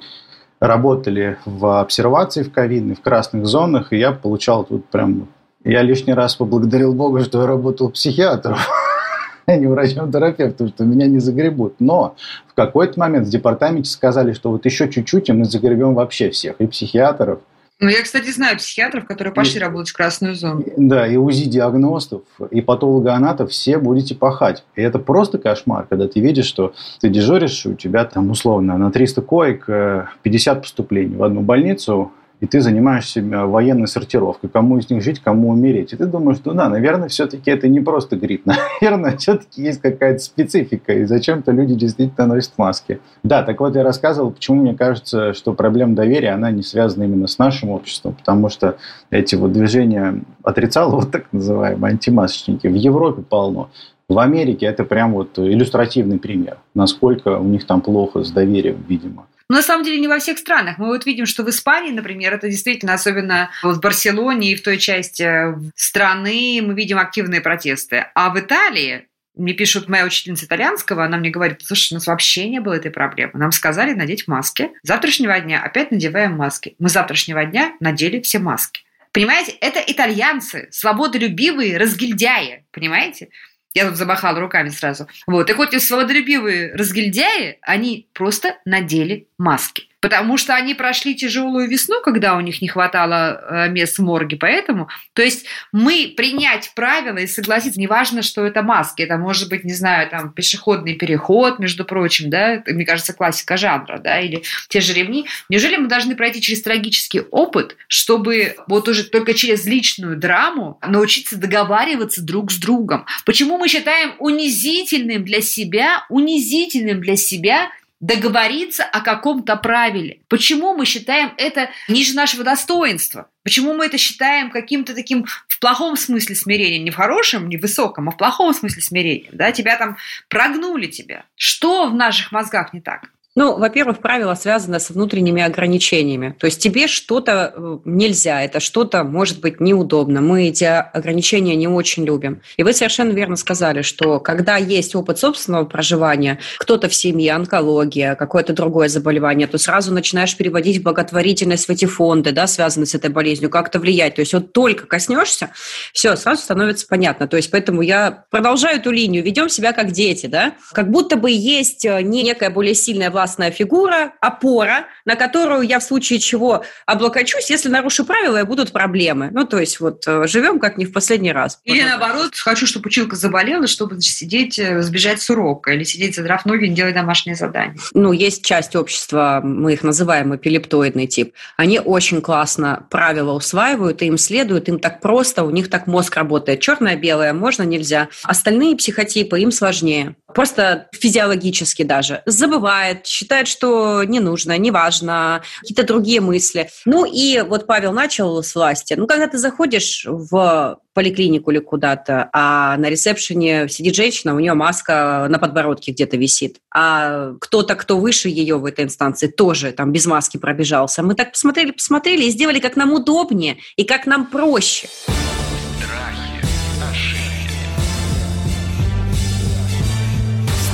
работали 0.63 1.38
в 1.45 1.81
обсервации 1.81 2.42
в 2.42 2.51
ковидной, 2.51 2.95
в 2.95 3.01
красных 3.01 3.45
зонах, 3.45 3.92
и 3.92 3.98
я 3.98 4.13
получал 4.13 4.63
тут 4.63 4.86
прям... 4.86 5.27
Я 5.65 5.82
лишний 5.82 6.13
раз 6.13 6.36
поблагодарил 6.36 6.93
Бога, 6.93 7.22
что 7.24 7.41
я 7.41 7.48
работал 7.48 7.89
психиатром, 7.89 8.58
а 9.46 9.55
не 9.58 9.67
врачом-терапевтом, 9.67 10.70
что 10.70 10.86
меня 10.86 11.08
не 11.08 11.20
загребут. 11.20 11.75
Но 11.79 12.15
в 12.48 12.53
какой-то 12.53 13.00
момент 13.00 13.27
в 13.27 13.29
департаменте 13.29 13.89
сказали, 13.89 14.32
что 14.32 14.51
вот 14.51 14.65
еще 14.65 14.89
чуть-чуть, 14.89 15.29
и 15.29 15.34
мы 15.34 15.46
загребем 15.46 15.96
вообще 15.96 16.29
всех, 16.29 16.55
и 16.60 16.67
психиатров, 16.67 17.39
ну, 17.80 17.89
я, 17.89 18.01
кстати, 18.01 18.30
знаю 18.30 18.58
психиатров, 18.58 19.06
которые 19.06 19.34
пошли 19.34 19.58
и, 19.58 19.62
работать 19.62 19.89
в 19.89 19.94
красную 19.94 20.36
зону. 20.36 20.63
Да, 20.77 21.08
и 21.08 21.18
УЗИ-диагностов, 21.18 22.22
и 22.50 22.62
патологоанатов 22.62 23.51
все 23.51 23.77
будете 23.77 24.15
пахать. 24.15 24.63
И 24.75 24.82
это 24.82 25.00
просто 25.00 25.38
кошмар, 25.38 25.88
когда 25.89 26.08
ты 26.08 26.20
видишь, 26.22 26.46
что 26.46 26.74
ты 27.01 27.10
дежуришь, 27.10 27.65
у 27.65 27.74
тебя 27.74 28.06
там 28.06 28.30
условно 28.30 28.77
на 28.77 28.92
300 28.92 29.22
коек 29.22 29.65
50 29.65 30.58
э, 30.58 30.62
поступлений 30.62 31.15
в 31.15 31.24
одну 31.24 31.42
больницу, 31.42 32.12
и 32.43 32.45
ты 32.45 32.59
занимаешься 32.59 33.21
э, 33.21 33.45
военной 33.45 33.88
сортировкой, 33.88 34.50
кому 34.50 34.77
из 34.77 34.89
них 34.89 35.01
жить, 35.01 35.21
кому 35.21 35.51
умереть. 35.51 35.93
И 35.93 35.95
ты 35.95 36.05
думаешь, 36.05 36.39
ну 36.43 36.53
да, 36.53 36.67
наверное, 36.67 37.07
все-таки 37.07 37.50
это 37.50 37.69
не 37.69 37.79
просто 37.79 38.17
грипп, 38.17 38.45
наверное, 38.81 39.15
все-таки 39.15 39.63
есть 39.63 39.79
какая-то 39.79 40.19
специфика, 40.19 40.91
и 40.91 41.05
зачем-то 41.05 41.53
люди 41.53 41.73
действительно 41.73 42.27
носят 42.27 42.51
маски. 42.57 43.00
Да, 43.23 43.43
так 43.43 43.62
вот 43.62 43.77
я 43.77 43.83
рассказывал, 43.83 44.31
почему 44.31 44.62
мне 44.62 44.75
кажется, 44.75 45.31
что 45.33 45.53
проблема 45.53 45.95
доверия, 45.95 46.31
она 46.31 46.51
не 46.51 46.63
связана 46.63 47.03
именно 47.03 47.27
с 47.27 47.38
нашим 47.38 47.69
обществом, 47.69 48.13
потому 48.15 48.50
что 48.50 48.75
эти 49.09 49.35
вот 49.35 49.53
движения 49.53 50.21
отрицало, 50.43 50.95
вот 51.00 51.12
так 51.12 51.31
называемые 51.31 51.91
антимасочники, 51.91 52.67
в 52.67 52.75
Европе 52.75 53.21
полно. 53.21 53.69
В 54.09 54.19
Америке 54.19 54.65
это 54.65 54.83
прям 54.83 55.13
вот 55.13 55.39
иллюстративный 55.39 56.19
пример, 56.19 56.57
насколько 56.75 57.39
у 57.39 57.45
них 57.45 57.65
там 57.65 57.79
плохо 57.79 58.25
с 58.25 58.31
доверием, 58.31 58.83
видимо. 58.85 59.27
Но 59.50 59.57
на 59.57 59.62
самом 59.62 59.83
деле 59.83 60.00
не 60.00 60.07
во 60.07 60.19
всех 60.19 60.38
странах. 60.38 60.77
Мы 60.77 60.88
вот 60.88 61.05
видим, 61.05 61.25
что 61.25 61.43
в 61.43 61.50
Испании, 61.50 61.91
например, 61.91 62.33
это 62.33 62.50
действительно, 62.50 62.93
особенно 62.93 63.51
вот 63.62 63.77
в 63.77 63.79
Барселоне 63.81 64.51
и 64.51 64.55
в 64.55 64.63
той 64.63 64.77
части 64.77 65.55
страны, 65.75 66.62
мы 66.63 66.73
видим 66.73 66.97
активные 66.97 67.41
протесты. 67.41 68.07
А 68.15 68.29
в 68.29 68.39
Италии 68.39 69.07
мне 69.35 69.53
пишут 69.53 69.89
моя 69.89 70.05
учительница 70.05 70.45
итальянского, 70.45 71.05
она 71.05 71.17
мне 71.17 71.31
говорит, 71.31 71.62
слушай, 71.63 71.93
у 71.93 71.95
нас 71.95 72.05
вообще 72.05 72.47
не 72.47 72.59
было 72.59 72.73
этой 72.73 72.91
проблемы. 72.91 73.31
Нам 73.33 73.51
сказали 73.51 73.93
надеть 73.93 74.27
маски. 74.27 74.71
С 74.83 74.88
завтрашнего 74.88 75.39
дня 75.39 75.62
опять 75.63 75.91
надеваем 75.91 76.33
маски. 76.33 76.75
Мы 76.77 76.89
с 76.89 76.93
завтрашнего 76.93 77.43
дня 77.45 77.73
надели 77.79 78.21
все 78.21 78.39
маски. 78.39 78.83
Понимаете, 79.12 79.51
это 79.62 79.79
итальянцы, 79.85 80.67
свободолюбивые 80.71 81.77
разгильдяи, 81.77 82.65
понимаете? 82.71 83.29
Я 83.74 83.88
тут 83.88 83.96
замахала 83.96 84.39
руками 84.39 84.70
сразу. 84.70 85.08
Вот. 85.25 85.48
Так 85.48 85.58
вот, 85.58 85.74
эти 85.74 85.84
свободолюбивые 85.84 86.74
разгильдяи, 86.74 87.58
они 87.62 88.08
просто 88.13 88.58
надели 88.65 89.27
маски 89.38 89.89
потому 90.03 90.36
что 90.36 90.53
они 90.53 90.74
прошли 90.74 91.15
тяжелую 91.15 91.69
весну, 91.69 92.01
когда 92.01 92.36
у 92.36 92.41
них 92.41 92.62
не 92.62 92.67
хватало 92.67 93.39
э, 93.50 93.69
мест 93.69 93.98
в 93.98 94.03
морге, 94.03 94.36
поэтому, 94.36 94.89
то 95.13 95.22
есть 95.22 95.45
мы 95.72 96.13
принять 96.17 96.74
правила 96.75 97.19
и 97.19 97.25
согласиться, 97.25 97.79
неважно, 97.79 98.22
что 98.22 98.45
это 98.45 98.63
маски, 98.63 99.01
это 99.01 99.17
может 99.17 99.48
быть, 99.48 99.63
не 99.63 99.72
знаю, 99.72 100.10
там, 100.10 100.33
пешеходный 100.33 100.95
переход, 100.95 101.57
между 101.57 101.86
прочим, 101.86 102.29
да, 102.29 102.55
это, 102.55 102.74
мне 102.74 102.86
кажется, 102.86 103.13
классика 103.13 103.55
жанра, 103.55 103.98
да, 103.98 104.19
или 104.19 104.43
те 104.67 104.81
же 104.81 104.91
ремни. 104.91 105.25
Неужели 105.48 105.77
мы 105.77 105.88
должны 105.88 106.17
пройти 106.17 106.41
через 106.41 106.62
трагический 106.63 107.22
опыт, 107.31 107.77
чтобы 107.88 108.57
вот 108.67 108.89
уже 108.89 109.05
только 109.05 109.33
через 109.33 109.65
личную 109.65 110.17
драму 110.17 110.79
научиться 110.86 111.38
договариваться 111.38 112.22
друг 112.22 112.51
с 112.51 112.57
другом? 112.57 113.05
Почему 113.25 113.57
мы 113.57 113.69
считаем 113.69 114.15
унизительным 114.19 115.24
для 115.24 115.39
себя, 115.39 116.05
унизительным 116.10 117.00
для 117.00 117.15
себя 117.15 117.69
договориться 118.03 118.83
о 118.83 119.00
каком-то 119.00 119.55
правиле. 119.55 120.19
Почему 120.27 120.74
мы 120.74 120.86
считаем 120.86 121.33
это 121.38 121.69
ниже 121.88 122.15
нашего 122.15 122.43
достоинства? 122.43 123.29
Почему 123.43 123.74
мы 123.74 123.86
это 123.86 123.98
считаем 123.98 124.51
каким-то 124.51 124.93
таким 124.93 125.25
в 125.48 125.60
плохом 125.60 125.95
смысле 125.95 126.36
смирением, 126.36 126.83
не 126.83 126.91
в 126.91 126.98
хорошем, 126.98 127.48
не 127.48 127.55
в 127.55 127.62
высоком, 127.62 128.10
а 128.10 128.12
в 128.12 128.17
плохом 128.17 128.53
смысле 128.53 128.81
смирением? 128.81 129.31
Да? 129.38 129.53
Тебя 129.53 129.77
там 129.77 129.95
прогнули 130.27 130.88
тебя. 130.88 131.24
Что 131.36 131.88
в 131.88 131.95
наших 131.95 132.33
мозгах 132.33 132.74
не 132.74 132.81
так? 132.81 133.03
Ну, 133.36 133.58
во-первых, 133.58 133.98
правило 133.98 134.36
связано 134.36 134.78
с 134.78 134.92
внутренними 134.92 135.42
ограничениями. 135.42 136.36
То 136.38 136.46
есть 136.46 136.62
тебе 136.62 136.86
что-то 136.86 137.52
э, 137.56 137.78
нельзя, 137.84 138.44
это 138.44 138.60
что-то 138.60 139.04
может 139.04 139.42
быть 139.42 139.60
неудобно. 139.60 140.22
Мы 140.22 140.50
эти 140.50 140.66
ограничения 140.66 141.56
не 141.56 141.68
очень 141.68 142.06
любим. 142.06 142.44
И 142.58 142.63
вы 142.63 142.74
совершенно 142.74 143.12
верно 143.12 143.36
сказали, 143.36 143.82
что 143.82 144.20
когда 144.20 144.58
есть 144.58 144.94
опыт 144.94 145.18
собственного 145.18 145.66
проживания, 145.66 146.38
кто-то 146.60 146.90
в 146.90 146.94
семье, 146.94 147.34
онкология, 147.34 148.13
какое-то 148.13 148.54
другое 148.54 148.88
заболевание, 148.88 149.48
то 149.48 149.58
сразу 149.58 149.92
начинаешь 149.92 150.38
переводить 150.38 150.84
благотворительность 150.84 151.66
в 151.66 151.72
эти 151.72 151.86
фонды, 151.86 152.34
да, 152.34 152.46
связанные 152.46 152.86
с 152.86 152.94
этой 152.94 153.10
болезнью, 153.10 153.50
как-то 153.50 153.80
влиять. 153.80 154.13
То 154.13 154.22
есть 154.22 154.36
вот 154.36 154.54
только 154.54 154.86
коснешься, 154.86 155.50
все, 155.92 156.16
сразу 156.18 156.44
становится 156.44 156.86
понятно. 156.88 157.28
То 157.28 157.38
есть 157.38 157.50
поэтому 157.50 157.82
я 157.82 158.25
продолжаю 158.30 158.78
эту 158.78 158.92
линию, 158.92 159.24
ведем 159.24 159.50
себя 159.50 159.74
как 159.74 159.92
дети, 159.92 160.28
да, 160.28 160.54
как 160.72 160.92
будто 160.92 161.16
бы 161.16 161.32
есть 161.32 161.84
э, 161.84 162.04
некая 162.04 162.52
более 162.52 162.75
сильная 162.75 163.10
классная 163.24 163.51
фигура, 163.51 164.12
опора, 164.20 164.88
на 165.06 165.15
которую 165.15 165.62
я 165.62 165.80
в 165.80 165.84
случае 165.84 166.20
чего 166.20 166.65
облокочусь, 166.86 167.50
если 167.50 167.70
нарушу 167.70 168.03
правила, 168.03 168.42
и 168.42 168.44
будут 168.44 168.74
проблемы. 168.74 169.30
Ну, 169.32 169.46
то 169.46 169.60
есть 169.60 169.80
вот 169.80 170.03
э, 170.06 170.27
живем 170.27 170.60
как 170.60 170.77
не 170.77 170.84
в 170.84 170.92
последний 170.92 171.32
раз. 171.32 171.62
Или 171.63 171.84
наоборот, 171.84 172.36
хочу, 172.36 172.68
чтобы 172.68 172.88
училка 172.88 173.15
заболела, 173.15 173.65
чтобы 173.68 174.01
сидеть, 174.01 174.60
э, 174.60 174.82
сбежать 174.82 175.22
с 175.22 175.30
урока, 175.30 175.72
или 175.72 175.84
сидеть, 175.84 176.15
задрав 176.15 176.46
ноги, 176.46 176.65
не 176.65 176.75
делать 176.75 176.96
домашнее 176.96 177.38
задание. 177.38 177.77
Ну, 177.94 178.12
есть 178.12 178.46
часть 178.46 178.75
общества, 178.75 179.39
мы 179.42 179.72
их 179.72 179.84
называем 179.84 180.36
эпилептоидный 180.36 181.08
тип. 181.08 181.34
Они 181.56 181.80
очень 181.80 182.22
классно 182.22 182.86
правила 182.89 183.32
усваивают, 183.32 184.01
и 184.01 184.08
им 184.08 184.18
следуют, 184.18 184.68
им 184.68 184.80
так 184.80 185.00
просто, 185.00 185.46
у 185.46 185.50
них 185.50 185.70
так 185.70 185.88
мозг 185.88 186.18
работает. 186.18 186.60
Черное-белое 186.60 187.32
можно, 187.32 187.63
нельзя. 187.63 188.10
Остальные 188.24 188.75
психотипы 188.75 189.39
им 189.39 189.53
сложнее. 189.53 190.18
Просто 190.34 190.88
физиологически 190.94 191.84
даже. 191.84 192.22
Забывает, 192.25 193.06
считает, 193.06 193.48
что 193.48 194.04
не 194.04 194.20
нужно, 194.20 194.58
не 194.58 194.72
важно, 194.72 195.42
какие-то 195.62 195.84
другие 195.84 196.22
мысли. 196.22 196.70
Ну 196.86 197.06
и 197.06 197.42
вот 197.42 197.68
Павел 197.68 197.94
начал 197.94 198.42
с 198.44 198.56
власти. 198.56 198.94
Ну, 198.96 199.08
когда 199.08 199.28
ты 199.28 199.38
заходишь 199.38 200.06
в 200.08 200.80
поликлинику 200.94 201.52
или 201.52 201.60
куда-то, 201.60 202.30
а 202.34 202.78
на 202.78 202.90
ресепшене 202.90 203.68
сидит 203.68 203.96
женщина, 203.96 204.36
у 204.36 204.40
нее 204.40 204.54
маска 204.54 205.28
на 205.30 205.40
подбородке 205.40 205.92
где-то 205.92 206.18
висит, 206.18 206.58
а 206.74 207.34
кто-то, 207.40 207.75
кто 207.75 207.98
выше 207.98 208.30
ее 208.30 208.58
в 208.58 208.66
этой 208.66 208.86
инстанции, 208.86 209.28
тоже 209.28 209.72
там 209.72 209.92
без 209.92 210.06
маски 210.06 210.38
пробежался. 210.38 211.04
Мы 211.04 211.16
так 211.16 211.32
посмотрели, 211.32 211.72
посмотрели 211.72 212.25
и 212.25 212.30
сделали, 212.30 212.60
как 212.60 212.75
нам 212.75 212.94
удобнее 212.94 213.58
и 213.75 213.84
как 213.84 214.06
нам 214.06 214.28
проще. 214.28 214.88
Страхи, 214.88 215.23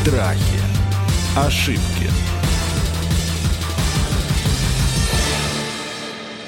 Страхи. 0.01 0.61
Ошибки. 1.35 2.09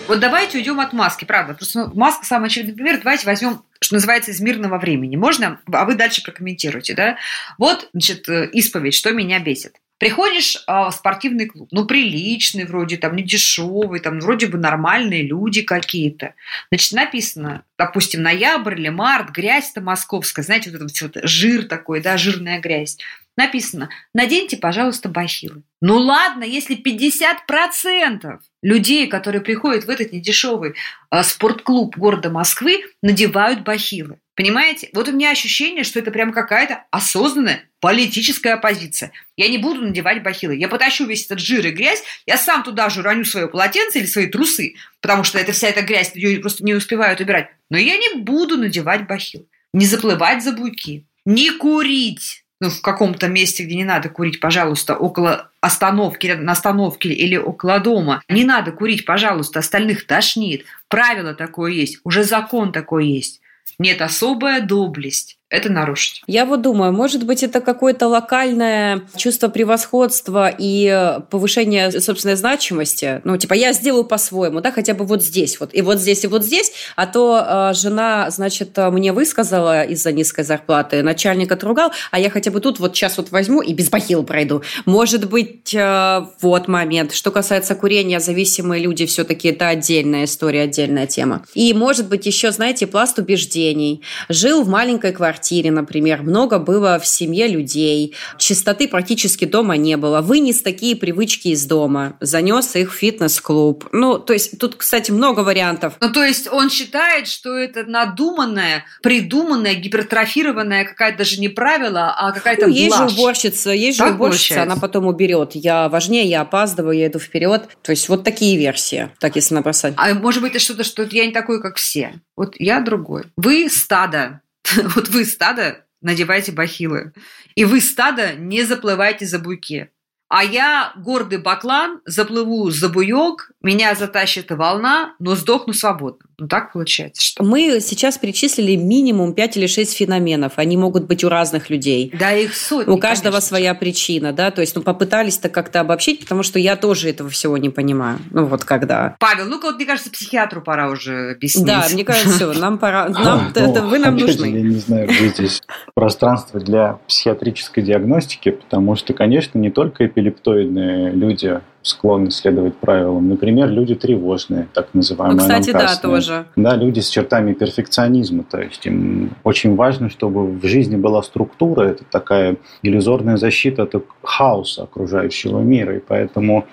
Вот 0.07 0.19
давайте 0.19 0.57
уйдем 0.57 0.79
от 0.79 0.93
маски, 0.93 1.25
правда. 1.25 1.53
Просто 1.53 1.87
ну, 1.87 1.91
маска 1.93 2.25
самый 2.25 2.47
очевидный 2.47 2.75
пример. 2.75 2.99
Давайте 3.03 3.25
возьмем, 3.25 3.61
что 3.81 3.95
называется, 3.95 4.31
из 4.31 4.39
мирного 4.39 4.77
времени. 4.77 5.17
Можно? 5.17 5.59
А 5.71 5.85
вы 5.85 5.95
дальше 5.95 6.23
прокомментируете, 6.23 6.93
да? 6.93 7.17
Вот, 7.57 7.89
значит, 7.91 8.27
э, 8.29 8.49
исповедь, 8.53 8.93
что 8.93 9.11
меня 9.11 9.39
бесит. 9.39 9.75
Приходишь 10.01 10.63
а, 10.65 10.89
в 10.89 10.95
спортивный 10.95 11.45
клуб, 11.45 11.67
ну, 11.69 11.85
приличный 11.85 12.65
вроде, 12.65 12.97
там, 12.97 13.15
не 13.15 13.21
дешевый, 13.21 13.99
там, 13.99 14.19
вроде 14.19 14.47
бы 14.47 14.57
нормальные 14.57 15.21
люди 15.21 15.61
какие-то. 15.61 16.33
Значит, 16.71 16.93
написано, 16.93 17.65
допустим, 17.77 18.23
ноябрь 18.23 18.79
или 18.79 18.89
март, 18.89 19.29
грязь-то 19.29 19.79
московская, 19.79 20.41
знаете, 20.41 20.71
вот 20.71 20.81
этот 20.81 21.01
вот 21.01 21.17
жир 21.29 21.65
такой, 21.65 22.01
да, 22.01 22.17
жирная 22.17 22.59
грязь. 22.59 22.97
Написано, 23.37 23.89
наденьте, 24.13 24.57
пожалуйста, 24.57 25.07
бахилы. 25.07 25.63
Ну 25.79 25.97
ладно, 25.97 26.43
если 26.43 26.75
50% 26.77 28.39
людей, 28.61 29.07
которые 29.07 29.41
приходят 29.41 29.85
в 29.85 29.89
этот 29.89 30.11
недешевый 30.11 30.75
э, 31.09 31.23
спортклуб 31.23 31.97
города 31.97 32.29
Москвы, 32.29 32.83
надевают 33.01 33.63
бахилы. 33.63 34.19
Понимаете? 34.35 34.89
Вот 34.93 35.07
у 35.07 35.13
меня 35.13 35.31
ощущение, 35.31 35.83
что 35.83 35.99
это 35.99 36.11
прям 36.11 36.33
какая-то 36.33 36.85
осознанная 36.91 37.69
политическая 37.79 38.53
оппозиция. 38.53 39.11
Я 39.37 39.47
не 39.47 39.57
буду 39.57 39.81
надевать 39.81 40.23
бахилы. 40.23 40.55
Я 40.55 40.67
потащу 40.67 41.05
весь 41.05 41.25
этот 41.25 41.39
жир 41.39 41.65
и 41.65 41.71
грязь, 41.71 42.03
я 42.25 42.37
сам 42.37 42.63
туда 42.63 42.89
же 42.89 43.01
раню 43.01 43.23
свое 43.23 43.47
полотенце 43.47 43.99
или 43.99 44.05
свои 44.05 44.27
трусы, 44.27 44.75
потому 44.99 45.23
что 45.23 45.39
это 45.39 45.53
вся 45.53 45.69
эта 45.69 45.81
грязь, 45.81 46.15
ее 46.15 46.39
просто 46.39 46.65
не 46.65 46.73
успевают 46.73 47.21
убирать. 47.21 47.49
Но 47.69 47.77
я 47.77 47.97
не 47.97 48.21
буду 48.21 48.57
надевать 48.57 49.07
бахилы. 49.07 49.47
Не 49.73 49.85
заплывать 49.85 50.43
за 50.43 50.51
буйки. 50.51 51.07
Не 51.25 51.51
курить 51.51 52.41
ну, 52.61 52.69
в 52.69 52.81
каком-то 52.81 53.27
месте, 53.27 53.63
где 53.63 53.75
не 53.75 53.83
надо 53.83 54.07
курить, 54.07 54.39
пожалуйста, 54.39 54.95
около 54.95 55.51
остановки, 55.59 56.27
на 56.27 56.53
остановке 56.53 57.09
или 57.09 57.35
около 57.35 57.79
дома. 57.79 58.23
Не 58.29 58.45
надо 58.45 58.71
курить, 58.71 59.03
пожалуйста, 59.03 59.59
остальных 59.59 60.05
тошнит. 60.07 60.65
Правило 60.87 61.33
такое 61.33 61.71
есть, 61.71 61.99
уже 62.03 62.23
закон 62.23 62.71
такой 62.71 63.07
есть. 63.07 63.41
Нет, 63.79 64.01
особая 64.01 64.61
доблесть 64.61 65.39
это 65.51 65.69
нарушить. 65.69 66.23
Я 66.27 66.45
вот 66.45 66.61
думаю, 66.61 66.93
может 66.93 67.25
быть, 67.25 67.43
это 67.43 67.59
какое-то 67.59 68.07
локальное 68.07 69.01
чувство 69.17 69.49
превосходства 69.49 70.49
и 70.57 71.19
повышение 71.29 71.91
собственной 71.91 72.35
значимости. 72.35 73.21
Ну, 73.25 73.37
типа, 73.37 73.53
я 73.53 73.73
сделаю 73.73 74.05
по-своему, 74.05 74.61
да, 74.61 74.71
хотя 74.71 74.93
бы 74.93 75.05
вот 75.05 75.21
здесь, 75.21 75.59
вот, 75.59 75.71
и 75.73 75.81
вот 75.81 75.99
здесь, 75.99 76.23
и 76.23 76.27
вот 76.27 76.43
здесь. 76.43 76.71
А 76.95 77.05
то 77.05 77.71
э, 77.71 77.73
жена, 77.75 78.29
значит, 78.29 78.77
мне 78.77 79.11
высказала 79.11 79.83
из-за 79.83 80.13
низкой 80.13 80.45
зарплаты, 80.45 81.03
начальник 81.03 81.51
отругал, 81.51 81.91
а 82.11 82.19
я 82.19 82.29
хотя 82.29 82.49
бы 82.49 82.61
тут 82.61 82.79
вот 82.79 82.95
сейчас 82.95 83.17
вот 83.17 83.31
возьму 83.31 83.61
и 83.61 83.73
без 83.73 83.89
бахил 83.89 84.23
пройду. 84.23 84.63
Может 84.85 85.29
быть, 85.29 85.75
э, 85.75 86.25
вот 86.41 86.69
момент. 86.69 87.11
Что 87.11 87.29
касается 87.29 87.75
курения, 87.75 88.21
зависимые 88.21 88.81
люди 88.81 89.05
все-таки 89.05 89.49
это 89.49 89.67
отдельная 89.67 90.23
история, 90.23 90.61
отдельная 90.61 91.07
тема. 91.07 91.43
И, 91.55 91.73
может 91.73 92.07
быть, 92.07 92.25
еще, 92.25 92.51
знаете, 92.51 92.87
пласт 92.87 93.19
убеждений. 93.19 94.01
Жил 94.29 94.63
в 94.63 94.69
маленькой 94.69 95.11
квартире, 95.11 95.40
квартире, 95.41 95.71
например, 95.71 96.21
много 96.21 96.59
было 96.59 96.99
в 96.99 97.07
семье 97.07 97.47
людей, 97.47 98.13
чистоты 98.37 98.87
практически 98.87 99.45
дома 99.45 99.75
не 99.75 99.97
было, 99.97 100.21
вынес 100.21 100.61
такие 100.61 100.95
привычки 100.95 101.47
из 101.47 101.65
дома, 101.65 102.15
занес 102.19 102.75
их 102.75 102.93
в 102.93 102.95
фитнес-клуб. 102.95 103.89
Ну, 103.91 104.19
то 104.19 104.33
есть 104.33 104.59
тут, 104.59 104.75
кстати, 104.75 105.09
много 105.09 105.39
вариантов. 105.39 105.95
Ну, 105.99 106.11
то 106.11 106.23
есть 106.23 106.47
он 106.51 106.69
считает, 106.69 107.27
что 107.27 107.57
это 107.57 107.85
надуманная, 107.85 108.85
придуманная, 109.01 109.73
гипертрофированная 109.73 110.85
какая-то 110.85 111.17
даже 111.17 111.39
не 111.39 111.49
правило, 111.49 112.13
а 112.15 112.31
какая-то 112.31 112.67
ну, 112.67 112.73
есть 112.73 112.95
же 112.95 113.05
уборщица, 113.05 113.71
есть 113.71 113.97
так 113.97 114.09
же 114.09 114.13
уборщица, 114.13 114.49
получается? 114.49 114.73
она 114.73 114.79
потом 114.79 115.07
уберет. 115.07 115.51
Я 115.55 115.89
важнее, 115.89 116.25
я 116.25 116.41
опаздываю, 116.41 116.95
я 116.95 117.07
иду 117.07 117.17
вперед. 117.17 117.63
То 117.81 117.91
есть 117.91 118.09
вот 118.09 118.23
такие 118.23 118.57
версии, 118.57 119.09
так 119.19 119.35
если 119.35 119.55
набросать. 119.55 119.95
А 119.97 120.13
может 120.13 120.43
быть, 120.43 120.51
это 120.51 120.59
что-то, 120.59 120.83
что 120.83 121.01
я 121.09 121.25
не 121.25 121.31
такой, 121.31 121.59
как 121.63 121.77
все. 121.77 122.13
Вот 122.35 122.53
я 122.59 122.79
другой. 122.81 123.23
Вы 123.37 123.69
стадо. 123.69 124.41
Вот 124.95 125.09
вы 125.09 125.25
стадо 125.25 125.85
надевайте 126.01 126.51
бахилы. 126.51 127.13
И 127.55 127.65
вы 127.65 127.81
стадо 127.81 128.33
не 128.33 128.63
заплывайте 128.63 129.25
за 129.25 129.39
буйки. 129.39 129.91
А 130.27 130.43
я, 130.43 130.93
гордый 130.95 131.39
баклан, 131.39 132.01
заплыву 132.05 132.69
за 132.71 132.89
буек 132.89 133.50
меня 133.63 133.95
затащит 133.95 134.51
волна, 134.51 135.13
но 135.19 135.35
сдохну 135.35 135.73
свободно. 135.73 136.25
Ну 136.37 136.47
так 136.47 136.73
получается, 136.73 137.21
что... 137.23 137.43
Мы 137.43 137.79
сейчас 137.81 138.17
перечислили 138.17 138.75
минимум 138.75 139.33
5 139.33 139.57
или 139.57 139.67
6 139.67 139.95
феноменов. 139.95 140.53
Они 140.55 140.75
могут 140.75 141.05
быть 141.05 141.23
у 141.23 141.29
разных 141.29 141.69
людей. 141.69 142.11
Да, 142.17 142.31
их 142.31 142.55
сотни, 142.55 142.91
У 142.91 142.97
каждого 142.97 143.33
конечно. 143.33 143.47
своя 143.47 143.75
причина, 143.75 144.33
да, 144.33 144.49
то 144.49 144.61
есть, 144.61 144.75
ну, 144.75 144.81
попытались-то 144.81 145.49
как-то 145.49 145.81
обобщить, 145.81 146.21
потому 146.21 146.41
что 146.41 146.57
я 146.57 146.75
тоже 146.75 147.09
этого 147.09 147.29
всего 147.29 147.57
не 147.57 147.69
понимаю. 147.69 148.17
Ну, 148.31 148.45
вот 148.45 148.63
когда. 148.63 149.15
Павел, 149.19 149.45
ну-ка, 149.45 149.65
вот, 149.65 149.75
мне 149.75 149.85
кажется, 149.85 150.09
психиатру 150.09 150.61
пора 150.61 150.89
уже 150.89 151.33
объяснить. 151.33 151.67
Да, 151.67 151.85
мне 151.91 152.03
кажется, 152.03 152.29
все, 152.29 152.53
нам 152.53 152.79
пора, 152.79 153.09
нам, 153.09 153.51
это 153.53 153.83
вы 153.83 153.99
нам 153.99 154.17
нужны. 154.17 154.47
Я 154.47 154.61
не 154.61 154.79
знаю, 154.79 155.07
где 155.07 155.27
здесь 155.29 155.61
пространство 155.93 156.59
для 156.59 156.93
психиатрической 157.07 157.83
диагностики, 157.83 158.49
потому 158.49 158.95
что, 158.95 159.13
конечно, 159.13 159.59
не 159.59 159.69
только 159.69 160.07
эпилептоидные 160.07 161.11
люди 161.11 161.61
склонны 161.81 162.31
следовать 162.31 162.75
правилам. 162.75 163.29
Например, 163.29 163.69
люди 163.69 163.95
тревожные, 163.95 164.67
так 164.73 164.89
Ну, 164.93 164.99
называемые 164.99 165.39
кстати, 165.39 165.71
да, 165.71 165.95
тоже. 165.95 166.45
Да, 166.55 166.75
люди 166.75 166.99
с 166.99 167.09
чертами 167.09 167.53
перфекционизма. 167.53 168.43
То 168.43 168.61
есть 168.61 168.85
им 168.85 169.31
очень 169.43 169.75
важно, 169.75 170.09
чтобы 170.09 170.45
в 170.45 170.65
жизни 170.65 170.95
была 170.95 171.23
структура. 171.23 171.83
Это 171.83 172.03
такая 172.09 172.57
иллюзорная 172.83 173.37
защита 173.37 173.83
от 173.83 173.95
хаоса 174.21 174.83
окружающего 174.83 175.59
мира. 175.59 175.97
И 175.97 175.99
поэтому 175.99 176.65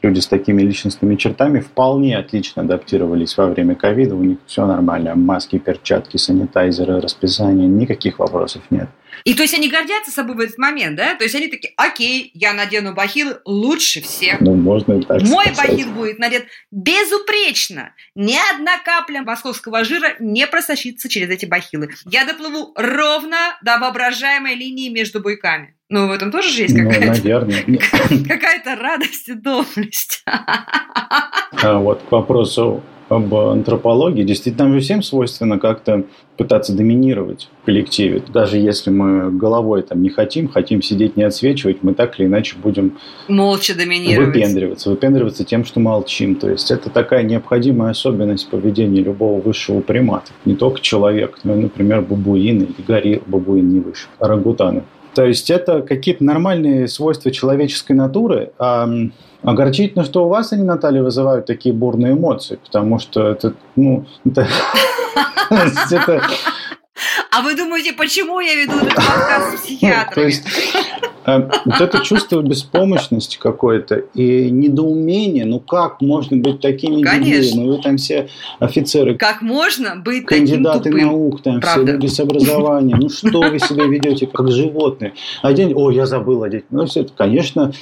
люди 0.00 0.20
с 0.20 0.26
такими 0.26 0.62
личностными 0.62 1.16
чертами 1.16 1.60
вполне 1.60 2.16
отлично 2.16 2.62
адаптировались 2.62 3.36
во 3.36 3.46
время 3.46 3.74
ковида. 3.74 4.14
У 4.14 4.22
них 4.22 4.38
все 4.46 4.66
нормально. 4.66 5.14
Маски, 5.16 5.58
перчатки, 5.58 6.16
санитайзеры, 6.16 7.00
расписание. 7.00 7.66
Никаких 7.66 8.18
вопросов 8.18 8.62
нет. 8.70 8.88
И 9.24 9.34
то 9.34 9.42
есть 9.42 9.54
они 9.54 9.68
гордятся 9.68 10.10
собой 10.10 10.36
в 10.36 10.40
этот 10.40 10.58
момент, 10.58 10.96
да? 10.96 11.14
То 11.14 11.24
есть 11.24 11.34
они 11.34 11.48
такие, 11.48 11.72
окей, 11.76 12.30
я 12.34 12.52
надену 12.52 12.94
бахилы 12.94 13.40
лучше 13.44 14.00
всех. 14.00 14.40
Ну, 14.40 14.54
можно 14.54 14.94
и 14.94 15.02
так 15.02 15.22
Мой 15.22 15.46
сказать. 15.46 15.70
бахил 15.70 15.92
будет 15.92 16.18
надет 16.18 16.46
безупречно. 16.70 17.94
Ни 18.14 18.36
одна 18.54 18.78
капля 18.78 19.22
московского 19.22 19.84
жира 19.84 20.14
не 20.18 20.46
просочится 20.46 21.08
через 21.08 21.28
эти 21.28 21.46
бахилы. 21.46 21.90
Я 22.06 22.24
доплыву 22.24 22.72
ровно 22.76 23.56
до 23.62 23.78
воображаемой 23.78 24.54
линии 24.54 24.88
между 24.88 25.20
буйками. 25.20 25.74
Ну, 25.88 26.08
в 26.08 26.12
этом 26.12 26.30
тоже 26.30 26.48
же 26.48 26.62
есть 26.62 26.74
Ну, 26.74 26.90
какая-то. 26.90 27.28
Нет. 27.66 27.82
какая-то 28.28 28.76
радость 28.76 29.28
и 29.28 29.34
доблесть. 29.34 30.24
А 31.64 31.78
вот 31.78 32.02
к 32.02 32.10
вопросу 32.10 32.82
об 33.12 33.34
антропологии, 33.34 34.22
действительно, 34.22 34.64
нам 34.64 34.74
же 34.74 34.80
всем 34.80 35.02
свойственно 35.02 35.58
как-то 35.58 36.04
пытаться 36.36 36.74
доминировать 36.74 37.48
в 37.62 37.66
коллективе. 37.66 38.22
Даже 38.32 38.56
если 38.58 38.90
мы 38.90 39.30
головой 39.30 39.82
там 39.82 40.02
не 40.02 40.08
хотим, 40.08 40.48
хотим 40.48 40.82
сидеть 40.82 41.16
не 41.16 41.22
отсвечивать, 41.22 41.82
мы 41.82 41.94
так 41.94 42.18
или 42.18 42.26
иначе 42.26 42.56
будем 42.62 42.98
Молча 43.28 43.76
доминировать. 43.76 44.34
выпендриваться. 44.34 44.90
Выпендриваться 44.90 45.44
тем, 45.44 45.64
что 45.64 45.80
молчим. 45.80 46.36
То 46.36 46.50
есть 46.50 46.70
это 46.70 46.90
такая 46.90 47.22
необходимая 47.22 47.90
особенность 47.90 48.48
поведения 48.48 49.02
любого 49.02 49.40
высшего 49.40 49.80
примата. 49.80 50.32
Не 50.44 50.54
только 50.54 50.80
человек, 50.80 51.38
но, 51.44 51.54
например, 51.54 52.00
бабуины 52.02 52.62
или 52.64 52.84
горилл, 52.86 53.22
бабуин 53.26 53.68
не 53.68 53.80
выше, 53.80 54.08
орангутаны. 54.18 54.84
То 55.14 55.26
есть 55.26 55.50
это 55.50 55.82
какие-то 55.82 56.24
нормальные 56.24 56.88
свойства 56.88 57.30
человеческой 57.30 57.92
натуры. 57.92 58.52
А 58.58 58.88
огорчительно, 59.42 60.04
что 60.04 60.24
у 60.24 60.28
вас 60.28 60.52
они, 60.52 60.62
Наталья, 60.62 61.02
вызывают 61.02 61.46
такие 61.46 61.74
бурные 61.74 62.12
эмоции, 62.12 62.56
потому 62.56 62.98
что 62.98 63.28
это, 63.28 63.54
ну, 63.76 64.06
это, 64.24 64.46
А 67.30 67.42
вы 67.42 67.56
думаете, 67.56 67.94
почему 67.94 68.40
я 68.40 68.54
веду 68.54 68.76
этот 68.76 68.94
подкаст 68.94 69.58
с 69.58 69.60
психиатрами? 69.62 70.32
Э, 71.24 71.48
вот 71.64 71.80
это 71.80 71.98
чувство 72.00 72.42
беспомощности 72.42 73.38
какое-то 73.38 73.96
и 74.14 74.50
недоумение, 74.50 75.44
ну 75.44 75.60
как 75.60 76.00
можно 76.00 76.36
быть 76.36 76.60
такими 76.60 77.02
Конечно. 77.02 77.24
дебилами? 77.42 77.66
Ну 77.66 77.76
вы 77.76 77.82
там 77.82 77.96
все 77.96 78.28
офицеры, 78.58 79.16
Как 79.16 79.42
можно 79.42 79.96
быть 79.96 80.26
таким 80.26 80.46
кандидаты 80.46 80.90
тупым? 80.90 81.06
наук, 81.06 81.42
там 81.42 81.60
Правда. 81.60 81.84
все 81.84 81.92
люди 81.92 82.06
с 82.06 82.20
образованием. 82.20 82.98
Ну 82.98 83.08
что 83.08 83.40
вы 83.40 83.58
себя 83.58 83.86
ведете 83.86 84.26
как 84.26 84.50
животные? 84.50 85.14
Один, 85.42 85.72
о, 85.76 85.90
я 85.90 86.06
забыл 86.06 86.42
одеть. 86.42 86.64
Ну 86.70 86.86
все 86.86 87.00
это, 87.02 87.12
конечно, 87.16 87.72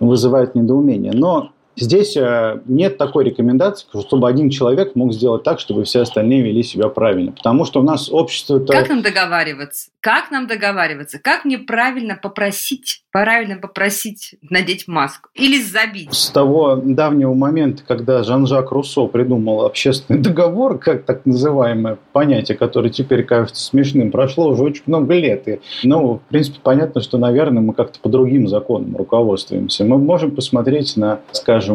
вызывает 0.00 0.54
недоумение. 0.54 1.12
Но 1.12 1.50
Здесь 1.80 2.16
э, 2.16 2.60
нет 2.66 2.98
такой 2.98 3.24
рекомендации, 3.24 3.86
чтобы 4.06 4.28
один 4.28 4.50
человек 4.50 4.94
мог 4.94 5.12
сделать 5.12 5.42
так, 5.44 5.60
чтобы 5.60 5.84
все 5.84 6.00
остальные 6.00 6.42
вели 6.42 6.62
себя 6.62 6.88
правильно. 6.88 7.32
Потому 7.32 7.64
что 7.64 7.80
у 7.80 7.82
нас 7.82 8.10
общество... 8.10 8.58
Как 8.58 8.88
нам 8.88 9.02
договариваться? 9.02 9.90
Как 10.00 10.30
нам 10.30 10.46
договариваться? 10.46 11.18
Как 11.18 11.44
мне 11.44 11.58
правильно 11.58 12.18
попросить, 12.20 13.02
правильно 13.12 13.56
попросить 13.56 14.36
надеть 14.42 14.88
маску? 14.88 15.28
Или 15.34 15.60
забить? 15.62 16.12
С 16.12 16.30
того 16.30 16.76
давнего 16.76 17.34
момента, 17.34 17.82
когда 17.86 18.22
Жан-Жак 18.22 18.70
Руссо 18.70 19.06
придумал 19.06 19.64
общественный 19.64 20.20
договор, 20.22 20.78
как 20.78 21.04
так 21.04 21.26
называемое 21.26 21.98
понятие, 22.12 22.56
которое 22.56 22.90
теперь 22.90 23.24
кажется 23.24 23.62
смешным, 23.62 24.10
прошло 24.10 24.48
уже 24.48 24.62
очень 24.62 24.82
много 24.86 25.14
лет. 25.14 25.46
И, 25.48 25.60
ну, 25.82 26.14
в 26.14 26.28
принципе, 26.28 26.58
понятно, 26.62 27.00
что, 27.00 27.18
наверное, 27.18 27.62
мы 27.62 27.74
как-то 27.74 28.00
по 28.00 28.08
другим 28.08 28.48
законам 28.48 28.96
руководствуемся. 28.96 29.84
Мы 29.84 29.98
можем 29.98 30.30
посмотреть 30.30 30.96
на, 30.96 31.20
скажем, 31.32 31.67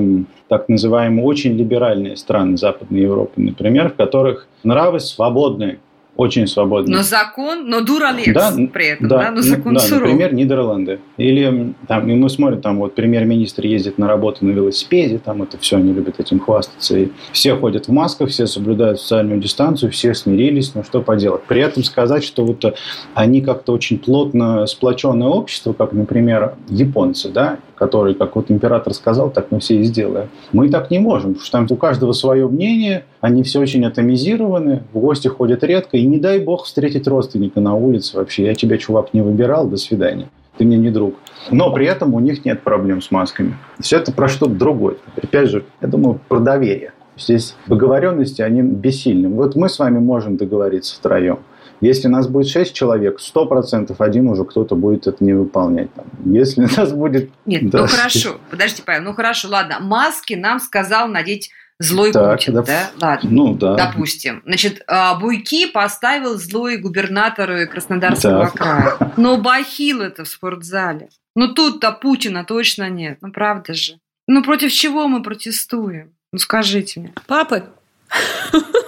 так 0.47 0.69
называемые 0.69 1.25
очень 1.25 1.57
либеральные 1.57 2.17
страны 2.17 2.57
Западной 2.57 3.01
Европы, 3.01 3.41
например, 3.41 3.89
в 3.89 3.95
которых 3.95 4.47
нравы 4.63 4.99
свободные, 4.99 5.79
очень 6.15 6.45
свободные. 6.47 6.97
Но 6.97 7.03
закон, 7.03 7.67
но 7.67 7.81
дуралекс 7.81 8.31
Да, 8.33 8.53
при 8.71 8.87
этом, 8.89 9.07
да, 9.07 9.31
но 9.31 9.37
ну, 9.37 9.41
закон 9.41 9.73
да, 9.73 9.79
суров. 9.79 10.01
например, 10.03 10.33
Нидерланды. 10.33 10.99
Или 11.17 11.73
там, 11.87 12.07
и 12.09 12.13
мы 12.13 12.29
смотрим, 12.29 12.61
там 12.61 12.77
вот 12.79 12.93
премьер-министр 12.93 13.65
ездит 13.65 13.97
на 13.97 14.07
работу 14.07 14.45
на 14.45 14.51
велосипеде, 14.51 15.17
там 15.17 15.41
это 15.41 15.57
все, 15.57 15.77
они 15.77 15.91
любят 15.91 16.19
этим 16.19 16.39
хвастаться. 16.39 16.97
И 16.97 17.09
все 17.31 17.55
ходят 17.55 17.87
в 17.87 17.91
масках, 17.91 18.29
все 18.29 18.45
соблюдают 18.45 18.99
социальную 18.99 19.39
дистанцию, 19.39 19.91
все 19.91 20.13
смирились, 20.13 20.75
ну 20.75 20.83
что 20.83 21.01
поделать. 21.01 21.43
При 21.43 21.61
этом 21.61 21.83
сказать, 21.83 22.23
что 22.23 22.45
вот 22.45 22.63
э, 22.63 22.73
они 23.15 23.41
как-то 23.41 23.73
очень 23.73 23.97
плотно 23.97 24.67
сплоченное 24.67 25.29
общество, 25.29 25.73
как, 25.73 25.93
например, 25.93 26.53
японцы, 26.69 27.29
да, 27.29 27.57
которые, 27.75 28.15
как 28.15 28.35
вот 28.35 28.51
император 28.51 28.93
сказал, 28.93 29.29
так 29.29 29.47
мы 29.51 29.59
все 29.59 29.77
и 29.79 29.83
сделаем. 29.83 30.29
Мы 30.51 30.69
так 30.69 30.91
не 30.91 30.99
можем, 30.99 31.33
потому 31.33 31.45
что 31.45 31.51
там 31.51 31.67
у 31.69 31.75
каждого 31.75 32.13
свое 32.13 32.47
мнение, 32.47 33.05
они 33.21 33.43
все 33.43 33.59
очень 33.59 33.85
атомизированы, 33.85 34.83
в 34.93 34.99
гости 34.99 35.27
ходят 35.27 35.63
редко, 35.63 35.97
и 35.97 36.05
не 36.05 36.17
дай 36.17 36.39
бог 36.39 36.65
встретить 36.65 37.07
родственника 37.07 37.59
на 37.61 37.75
улице 37.75 38.17
вообще. 38.17 38.45
Я 38.45 38.55
тебя, 38.55 38.77
чувак, 38.77 39.13
не 39.13 39.21
выбирал, 39.21 39.67
до 39.67 39.77
свидания. 39.77 40.29
Ты 40.57 40.65
мне 40.65 40.77
не 40.77 40.91
друг. 40.91 41.15
Но 41.49 41.71
при 41.73 41.87
этом 41.87 42.13
у 42.13 42.19
них 42.19 42.45
нет 42.45 42.61
проблем 42.61 43.01
с 43.01 43.09
масками. 43.09 43.55
Все 43.79 43.97
это 43.97 44.11
про 44.11 44.27
что-то 44.27 44.53
другое. 44.53 44.97
Опять 45.21 45.49
же, 45.49 45.65
я 45.81 45.87
думаю, 45.87 46.19
про 46.27 46.39
доверие. 46.39 46.93
Здесь 47.17 47.55
договоренности, 47.67 48.41
они 48.41 48.61
бессильны. 48.61 49.29
Вот 49.29 49.55
мы 49.55 49.69
с 49.69 49.79
вами 49.79 49.99
можем 49.99 50.37
договориться 50.37 50.95
втроем. 50.95 51.39
Если 51.83 52.07
нас 52.07 52.27
будет 52.27 52.47
6 52.47 52.73
человек, 52.73 53.19
100% 53.19 53.95
один 53.99 54.27
уже 54.29 54.45
кто-то 54.45 54.75
будет 54.75 55.05
это 55.07 55.23
не 55.23 55.33
выполнять. 55.33 55.93
Там. 55.93 56.05
Если 56.25 56.61
нас 56.77 56.91
будет... 56.93 57.29
Нет, 57.45 57.69
Да. 57.69 57.81
ну 57.81 57.87
хорошо, 57.87 58.39
подождите, 58.49 58.83
Павел, 58.85 59.03
ну 59.03 59.13
хорошо, 59.13 59.49
ладно, 59.49 59.79
маски 59.81 60.33
нам 60.33 60.59
сказал 60.59 61.07
надеть 61.09 61.51
злой 61.79 62.11
Так, 62.13 62.37
Путин, 62.39 62.53
да. 62.53 62.61
да? 62.63 62.91
Ладно. 63.01 63.29
Ну 63.29 63.53
да. 63.55 63.75
Допустим. 63.75 64.41
Значит, 64.45 64.83
а, 64.87 65.15
буйки 65.15 65.65
поставил 65.67 66.37
злой 66.37 66.77
губернатор 66.77 67.67
Краснодарского 67.67 68.45
Так. 68.45 68.53
края. 68.53 69.13
Но 69.17 69.37
бахил 69.37 70.01
это 70.01 70.23
в 70.23 70.27
спортзале. 70.29 71.09
Ну 71.35 71.53
тут-то 71.53 71.91
Путина 71.91 72.45
точно 72.45 72.89
нет. 72.89 73.17
Ну 73.21 73.31
правда 73.33 73.73
же. 73.73 73.99
Ну 74.27 74.43
против 74.43 74.71
чего 74.71 75.07
мы 75.09 75.21
протестуем? 75.21 76.13
Ну 76.31 76.39
скажите 76.39 76.99
мне. 77.01 77.11
Да, 77.15 77.21
папа. 77.27 77.63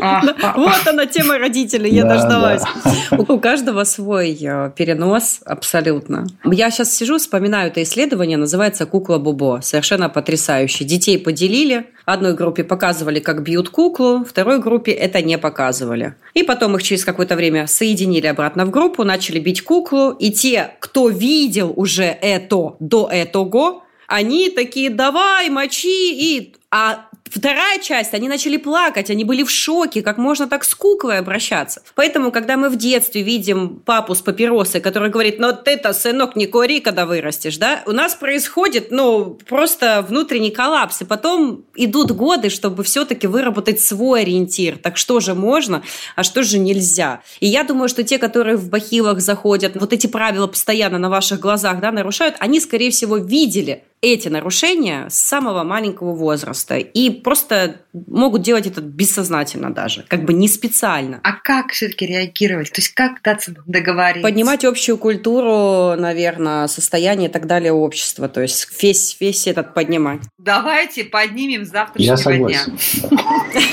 Вот 0.00 0.86
она 0.86 1.06
тема 1.06 1.38
родителей, 1.38 1.90
я 1.90 2.04
Да, 2.04 2.16
дождалась. 2.16 2.62
У 3.10 3.38
у 3.38 3.40
каждого 3.40 3.84
свой 3.84 4.36
э, 4.40 4.72
перенос, 4.76 5.40
абсолютно. 5.44 6.26
Я 6.44 6.70
сейчас 6.70 6.92
сижу, 6.92 7.18
вспоминаю 7.18 7.68
это 7.70 7.82
исследование, 7.84 8.36
называется 8.36 8.84
«Кукла 8.84 9.18
Бубо». 9.18 9.60
Совершенно 9.62 10.08
потрясающе. 10.08 10.84
Детей 10.84 11.18
поделили, 11.18 11.86
одной 12.04 12.34
группе 12.34 12.64
показывали, 12.64 13.20
как 13.20 13.44
бьют 13.44 13.68
куклу, 13.68 14.24
второй 14.24 14.58
группе 14.58 14.90
это 14.90 15.22
не 15.22 15.38
показывали. 15.38 16.14
И 16.34 16.42
потом 16.42 16.74
их 16.74 16.82
через 16.82 17.04
какое-то 17.04 17.36
время 17.36 17.68
соединили 17.68 18.26
обратно 18.26 18.66
в 18.66 18.70
группу, 18.70 19.04
начали 19.04 19.38
бить 19.38 19.62
куклу, 19.62 20.10
и 20.10 20.32
те, 20.32 20.70
кто 20.80 21.08
видел 21.08 21.72
уже 21.76 22.04
это 22.04 22.74
до 22.80 23.08
этого, 23.12 23.84
они 24.08 24.50
такие, 24.50 24.90
давай, 24.90 25.48
мочи, 25.50 26.12
и... 26.12 26.54
А 26.70 27.06
вторая 27.30 27.78
часть, 27.78 28.14
они 28.14 28.28
начали 28.28 28.56
плакать, 28.56 29.10
они 29.10 29.24
были 29.24 29.42
в 29.42 29.50
шоке, 29.50 30.02
как 30.02 30.18
можно 30.18 30.48
так 30.48 30.64
с 30.64 30.74
куклой 30.74 31.18
обращаться. 31.18 31.82
Поэтому, 31.94 32.30
когда 32.32 32.56
мы 32.56 32.68
в 32.68 32.76
детстве 32.76 33.22
видим 33.22 33.80
папу 33.84 34.14
с 34.14 34.20
папиросой, 34.20 34.80
который 34.80 35.10
говорит, 35.10 35.38
ну 35.38 35.52
ты-то, 35.52 35.92
сынок, 35.92 36.36
не 36.36 36.46
кури, 36.46 36.80
когда 36.80 37.06
вырастешь, 37.06 37.56
да, 37.56 37.82
у 37.86 37.92
нас 37.92 38.14
происходит, 38.14 38.90
ну, 38.90 39.38
просто 39.46 40.04
внутренний 40.08 40.50
коллапс, 40.50 41.02
и 41.02 41.04
потом 41.04 41.64
идут 41.74 42.12
годы, 42.12 42.50
чтобы 42.50 42.82
все-таки 42.84 43.26
выработать 43.26 43.80
свой 43.80 44.22
ориентир. 44.22 44.78
Так 44.78 44.96
что 44.96 45.20
же 45.20 45.34
можно, 45.34 45.82
а 46.16 46.22
что 46.22 46.42
же 46.42 46.58
нельзя? 46.58 47.22
И 47.40 47.46
я 47.46 47.64
думаю, 47.64 47.88
что 47.88 48.02
те, 48.02 48.18
которые 48.18 48.56
в 48.56 48.68
бахилах 48.68 49.20
заходят, 49.20 49.76
вот 49.76 49.92
эти 49.92 50.06
правила 50.06 50.46
постоянно 50.46 50.98
на 50.98 51.10
ваших 51.10 51.40
глазах, 51.40 51.80
да, 51.80 51.92
нарушают, 51.92 52.36
они, 52.38 52.60
скорее 52.60 52.90
всего, 52.90 53.16
видели 53.16 53.84
эти 54.00 54.28
нарушения 54.28 55.08
с 55.08 55.16
самого 55.16 55.64
маленького 55.64 56.14
возраста 56.14 56.76
и 56.76 57.10
просто 57.10 57.82
могут 57.92 58.42
делать 58.42 58.66
это 58.66 58.80
бессознательно 58.80 59.72
даже, 59.72 60.04
как 60.08 60.24
бы 60.24 60.32
не 60.32 60.48
специально. 60.48 61.20
А 61.22 61.32
как 61.32 61.72
все-таки 61.72 62.06
реагировать? 62.06 62.70
То 62.70 62.80
есть 62.80 62.94
как 62.94 63.22
даться 63.22 63.54
договориться? 63.66 64.22
Поднимать 64.22 64.64
общую 64.64 64.98
культуру, 64.98 66.00
наверное, 66.00 66.66
состояние 66.68 67.28
и 67.28 67.32
так 67.32 67.46
далее 67.46 67.72
общества, 67.72 68.28
то 68.28 68.40
есть 68.40 68.68
весь, 68.82 69.16
весь 69.20 69.46
этот 69.46 69.74
поднимать. 69.74 70.20
Давайте 70.38 71.04
поднимем 71.04 71.64
завтрашнего 71.64 72.12
Я 72.12 72.16
согласен. 72.16 72.78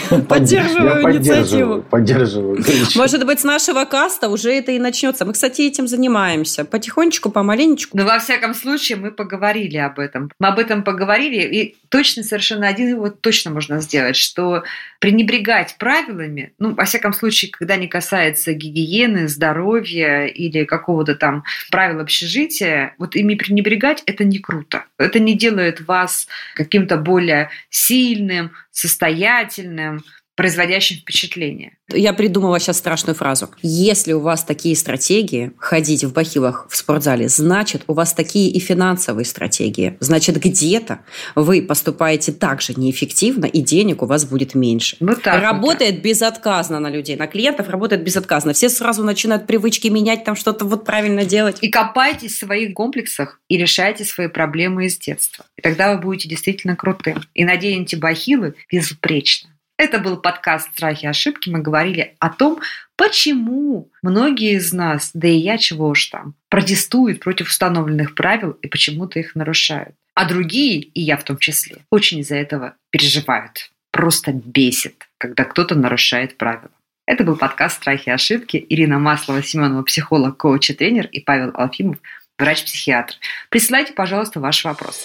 дня. 0.10 0.20
Поддерживаю 0.22 1.12
инициативу. 1.12 1.84
Поддерживаю. 1.84 2.56
поддерживаю. 2.56 2.88
Может 2.96 3.26
быть, 3.26 3.40
с 3.40 3.44
нашего 3.44 3.86
каста 3.86 4.30
уже 4.30 4.52
это 4.52 4.72
и 4.72 4.80
начнется. 4.80 5.26
Мы, 5.26 5.34
кстати, 5.34 5.62
этим 5.62 5.88
занимаемся. 5.88 6.66
Потихонечку, 6.66 7.30
помаленечку. 7.30 7.98
Но 7.98 8.06
во 8.06 8.20
всяком 8.20 8.54
случае 8.54 8.98
мы 8.98 9.12
поговорили 9.12 9.78
об 9.78 10.00
этом. 10.00 10.15
Мы 10.20 10.48
об 10.48 10.60
этом 10.60 10.84
поговорили, 10.84 11.42
и 11.42 11.78
точно 11.90 12.24
совершенно 12.24 12.68
один 12.68 12.98
вот 12.98 13.22
точно 13.22 13.52
можно 13.52 13.82
сделать, 13.82 14.16
что 14.16 14.64
пренебрегать 15.00 15.76
правилами, 15.78 16.54
ну, 16.60 16.74
во 16.74 16.86
всяком 16.86 17.14
случае, 17.14 17.52
когда 17.52 17.76
не 17.76 17.88
касается 17.88 18.54
гигиены, 18.54 19.28
здоровья 19.28 20.26
или 20.26 20.66
какого-то 20.66 21.16
там 21.16 21.44
правил 21.72 22.00
общежития, 22.00 22.96
вот 22.98 23.16
ими 23.16 23.36
пренебрегать– 23.36 24.04
это 24.06 24.24
не 24.24 24.40
круто. 24.40 24.86
Это 24.98 25.20
не 25.20 25.38
делает 25.38 25.82
вас 25.82 26.28
каким-то 26.56 26.98
более 26.98 27.50
сильным, 27.70 28.52
состоятельным, 28.72 30.04
производящим 30.36 30.98
впечатление. 30.98 31.78
Я 31.90 32.14
придумала 32.14 32.60
сейчас 32.60 32.78
страшную 32.78 33.16
фразу. 33.16 33.50
Если 33.62 34.12
у 34.14 34.20
вас 34.20 34.44
такие 34.44 34.76
стратегии, 34.76 35.52
ходить 35.58 36.04
в 36.04 36.14
бахилах 36.14 36.68
в 36.70 36.76
спортзале, 36.76 37.30
значит, 37.30 37.84
у 37.88 37.94
вас 37.94 38.14
такие 38.14 38.50
и 38.50 38.60
финансовые 38.60 39.26
стратегии. 39.26 39.96
Значит, 40.00 40.38
где-то 40.38 41.00
вы 41.36 41.62
поступаете 41.62 42.32
так 42.32 42.62
же 42.62 42.74
неэффективно, 42.76 43.46
и 43.46 43.62
денег 43.62 44.02
у 44.04 44.06
вас 44.06 44.26
будет 44.26 44.56
меньше. 44.56 44.98
Вот 45.00 45.22
так 45.22 45.36
вот. 45.36 45.44
работает 45.44 46.02
безотказно 46.02 46.80
на 46.80 46.90
людей, 46.90 47.16
на 47.16 47.28
клиентов 47.28 47.70
работает 47.70 48.04
безотказно. 48.04 48.54
Все 48.54 48.70
сразу 48.70 49.04
начинают 49.04 49.48
привычки 49.48 49.88
менять, 49.88 50.24
там 50.24 50.36
что-то 50.36 50.66
вот 50.66 50.86
правильно 50.86 51.24
делать. 51.24 51.58
И 51.62 51.70
копайтесь 51.70 52.34
в 52.34 52.40
своих 52.40 52.74
комплексах 52.74 53.40
и 53.48 53.58
решайте 53.58 54.04
свои 54.04 54.28
проблемы 54.28 54.88
из 54.88 54.98
детства. 54.98 55.46
И 55.56 55.62
тогда 55.62 55.94
вы 55.94 56.02
будете 56.02 56.28
действительно 56.28 56.76
крутым. 56.76 57.22
И 57.34 57.46
наденете 57.46 57.96
бахилы 57.96 58.56
безупречно. 58.72 59.55
Это 59.78 60.00
был 60.00 60.16
подкаст 60.16 60.70
«Страхи 60.72 61.04
и 61.04 61.08
ошибки». 61.10 61.50
Мы 61.50 61.60
говорили 61.60 62.16
о 62.20 62.30
том, 62.30 62.62
почему 62.96 63.90
многие 64.02 64.56
из 64.56 64.72
нас, 64.72 65.12
да 65.14 65.28
и 65.28 65.36
я 65.36 65.58
чего 65.58 65.90
уж 65.90 66.06
там, 66.06 66.34
протестуют 66.48 67.20
против 67.20 67.50
установленных 67.50 68.16
правил 68.16 68.52
и 68.52 68.68
почему-то 68.68 69.20
их 69.20 69.36
нарушают. 69.36 69.94
А 70.14 70.26
другие, 70.26 70.80
и 70.80 71.02
я 71.02 71.18
в 71.18 71.26
том 71.26 71.38
числе, 71.38 71.80
очень 71.90 72.20
из-за 72.20 72.38
этого 72.38 72.76
переживают. 72.90 73.70
Просто 73.92 74.32
бесит, 74.32 75.10
когда 75.18 75.44
кто-то 75.44 75.76
нарушает 75.76 76.38
правила. 76.38 76.72
Это 77.06 77.26
был 77.26 77.36
подкаст 77.36 77.76
«Страхи 77.76 78.08
и 78.08 78.14
ошибки». 78.14 78.66
Ирина 78.70 78.98
Маслова, 78.98 79.44
Семенова, 79.44 79.84
психолог, 79.84 80.38
коуч 80.38 80.70
и 80.70 80.74
тренер, 80.74 81.08
и 81.08 81.20
Павел 81.20 81.52
Алфимов, 81.54 81.98
врач-психиатр. 82.40 83.16
Присылайте, 83.50 83.92
пожалуйста, 83.92 84.40
ваш 84.40 84.64
вопрос. 84.64 84.96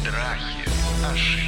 Страхи, 0.00 0.64
ошибки, 1.04 1.47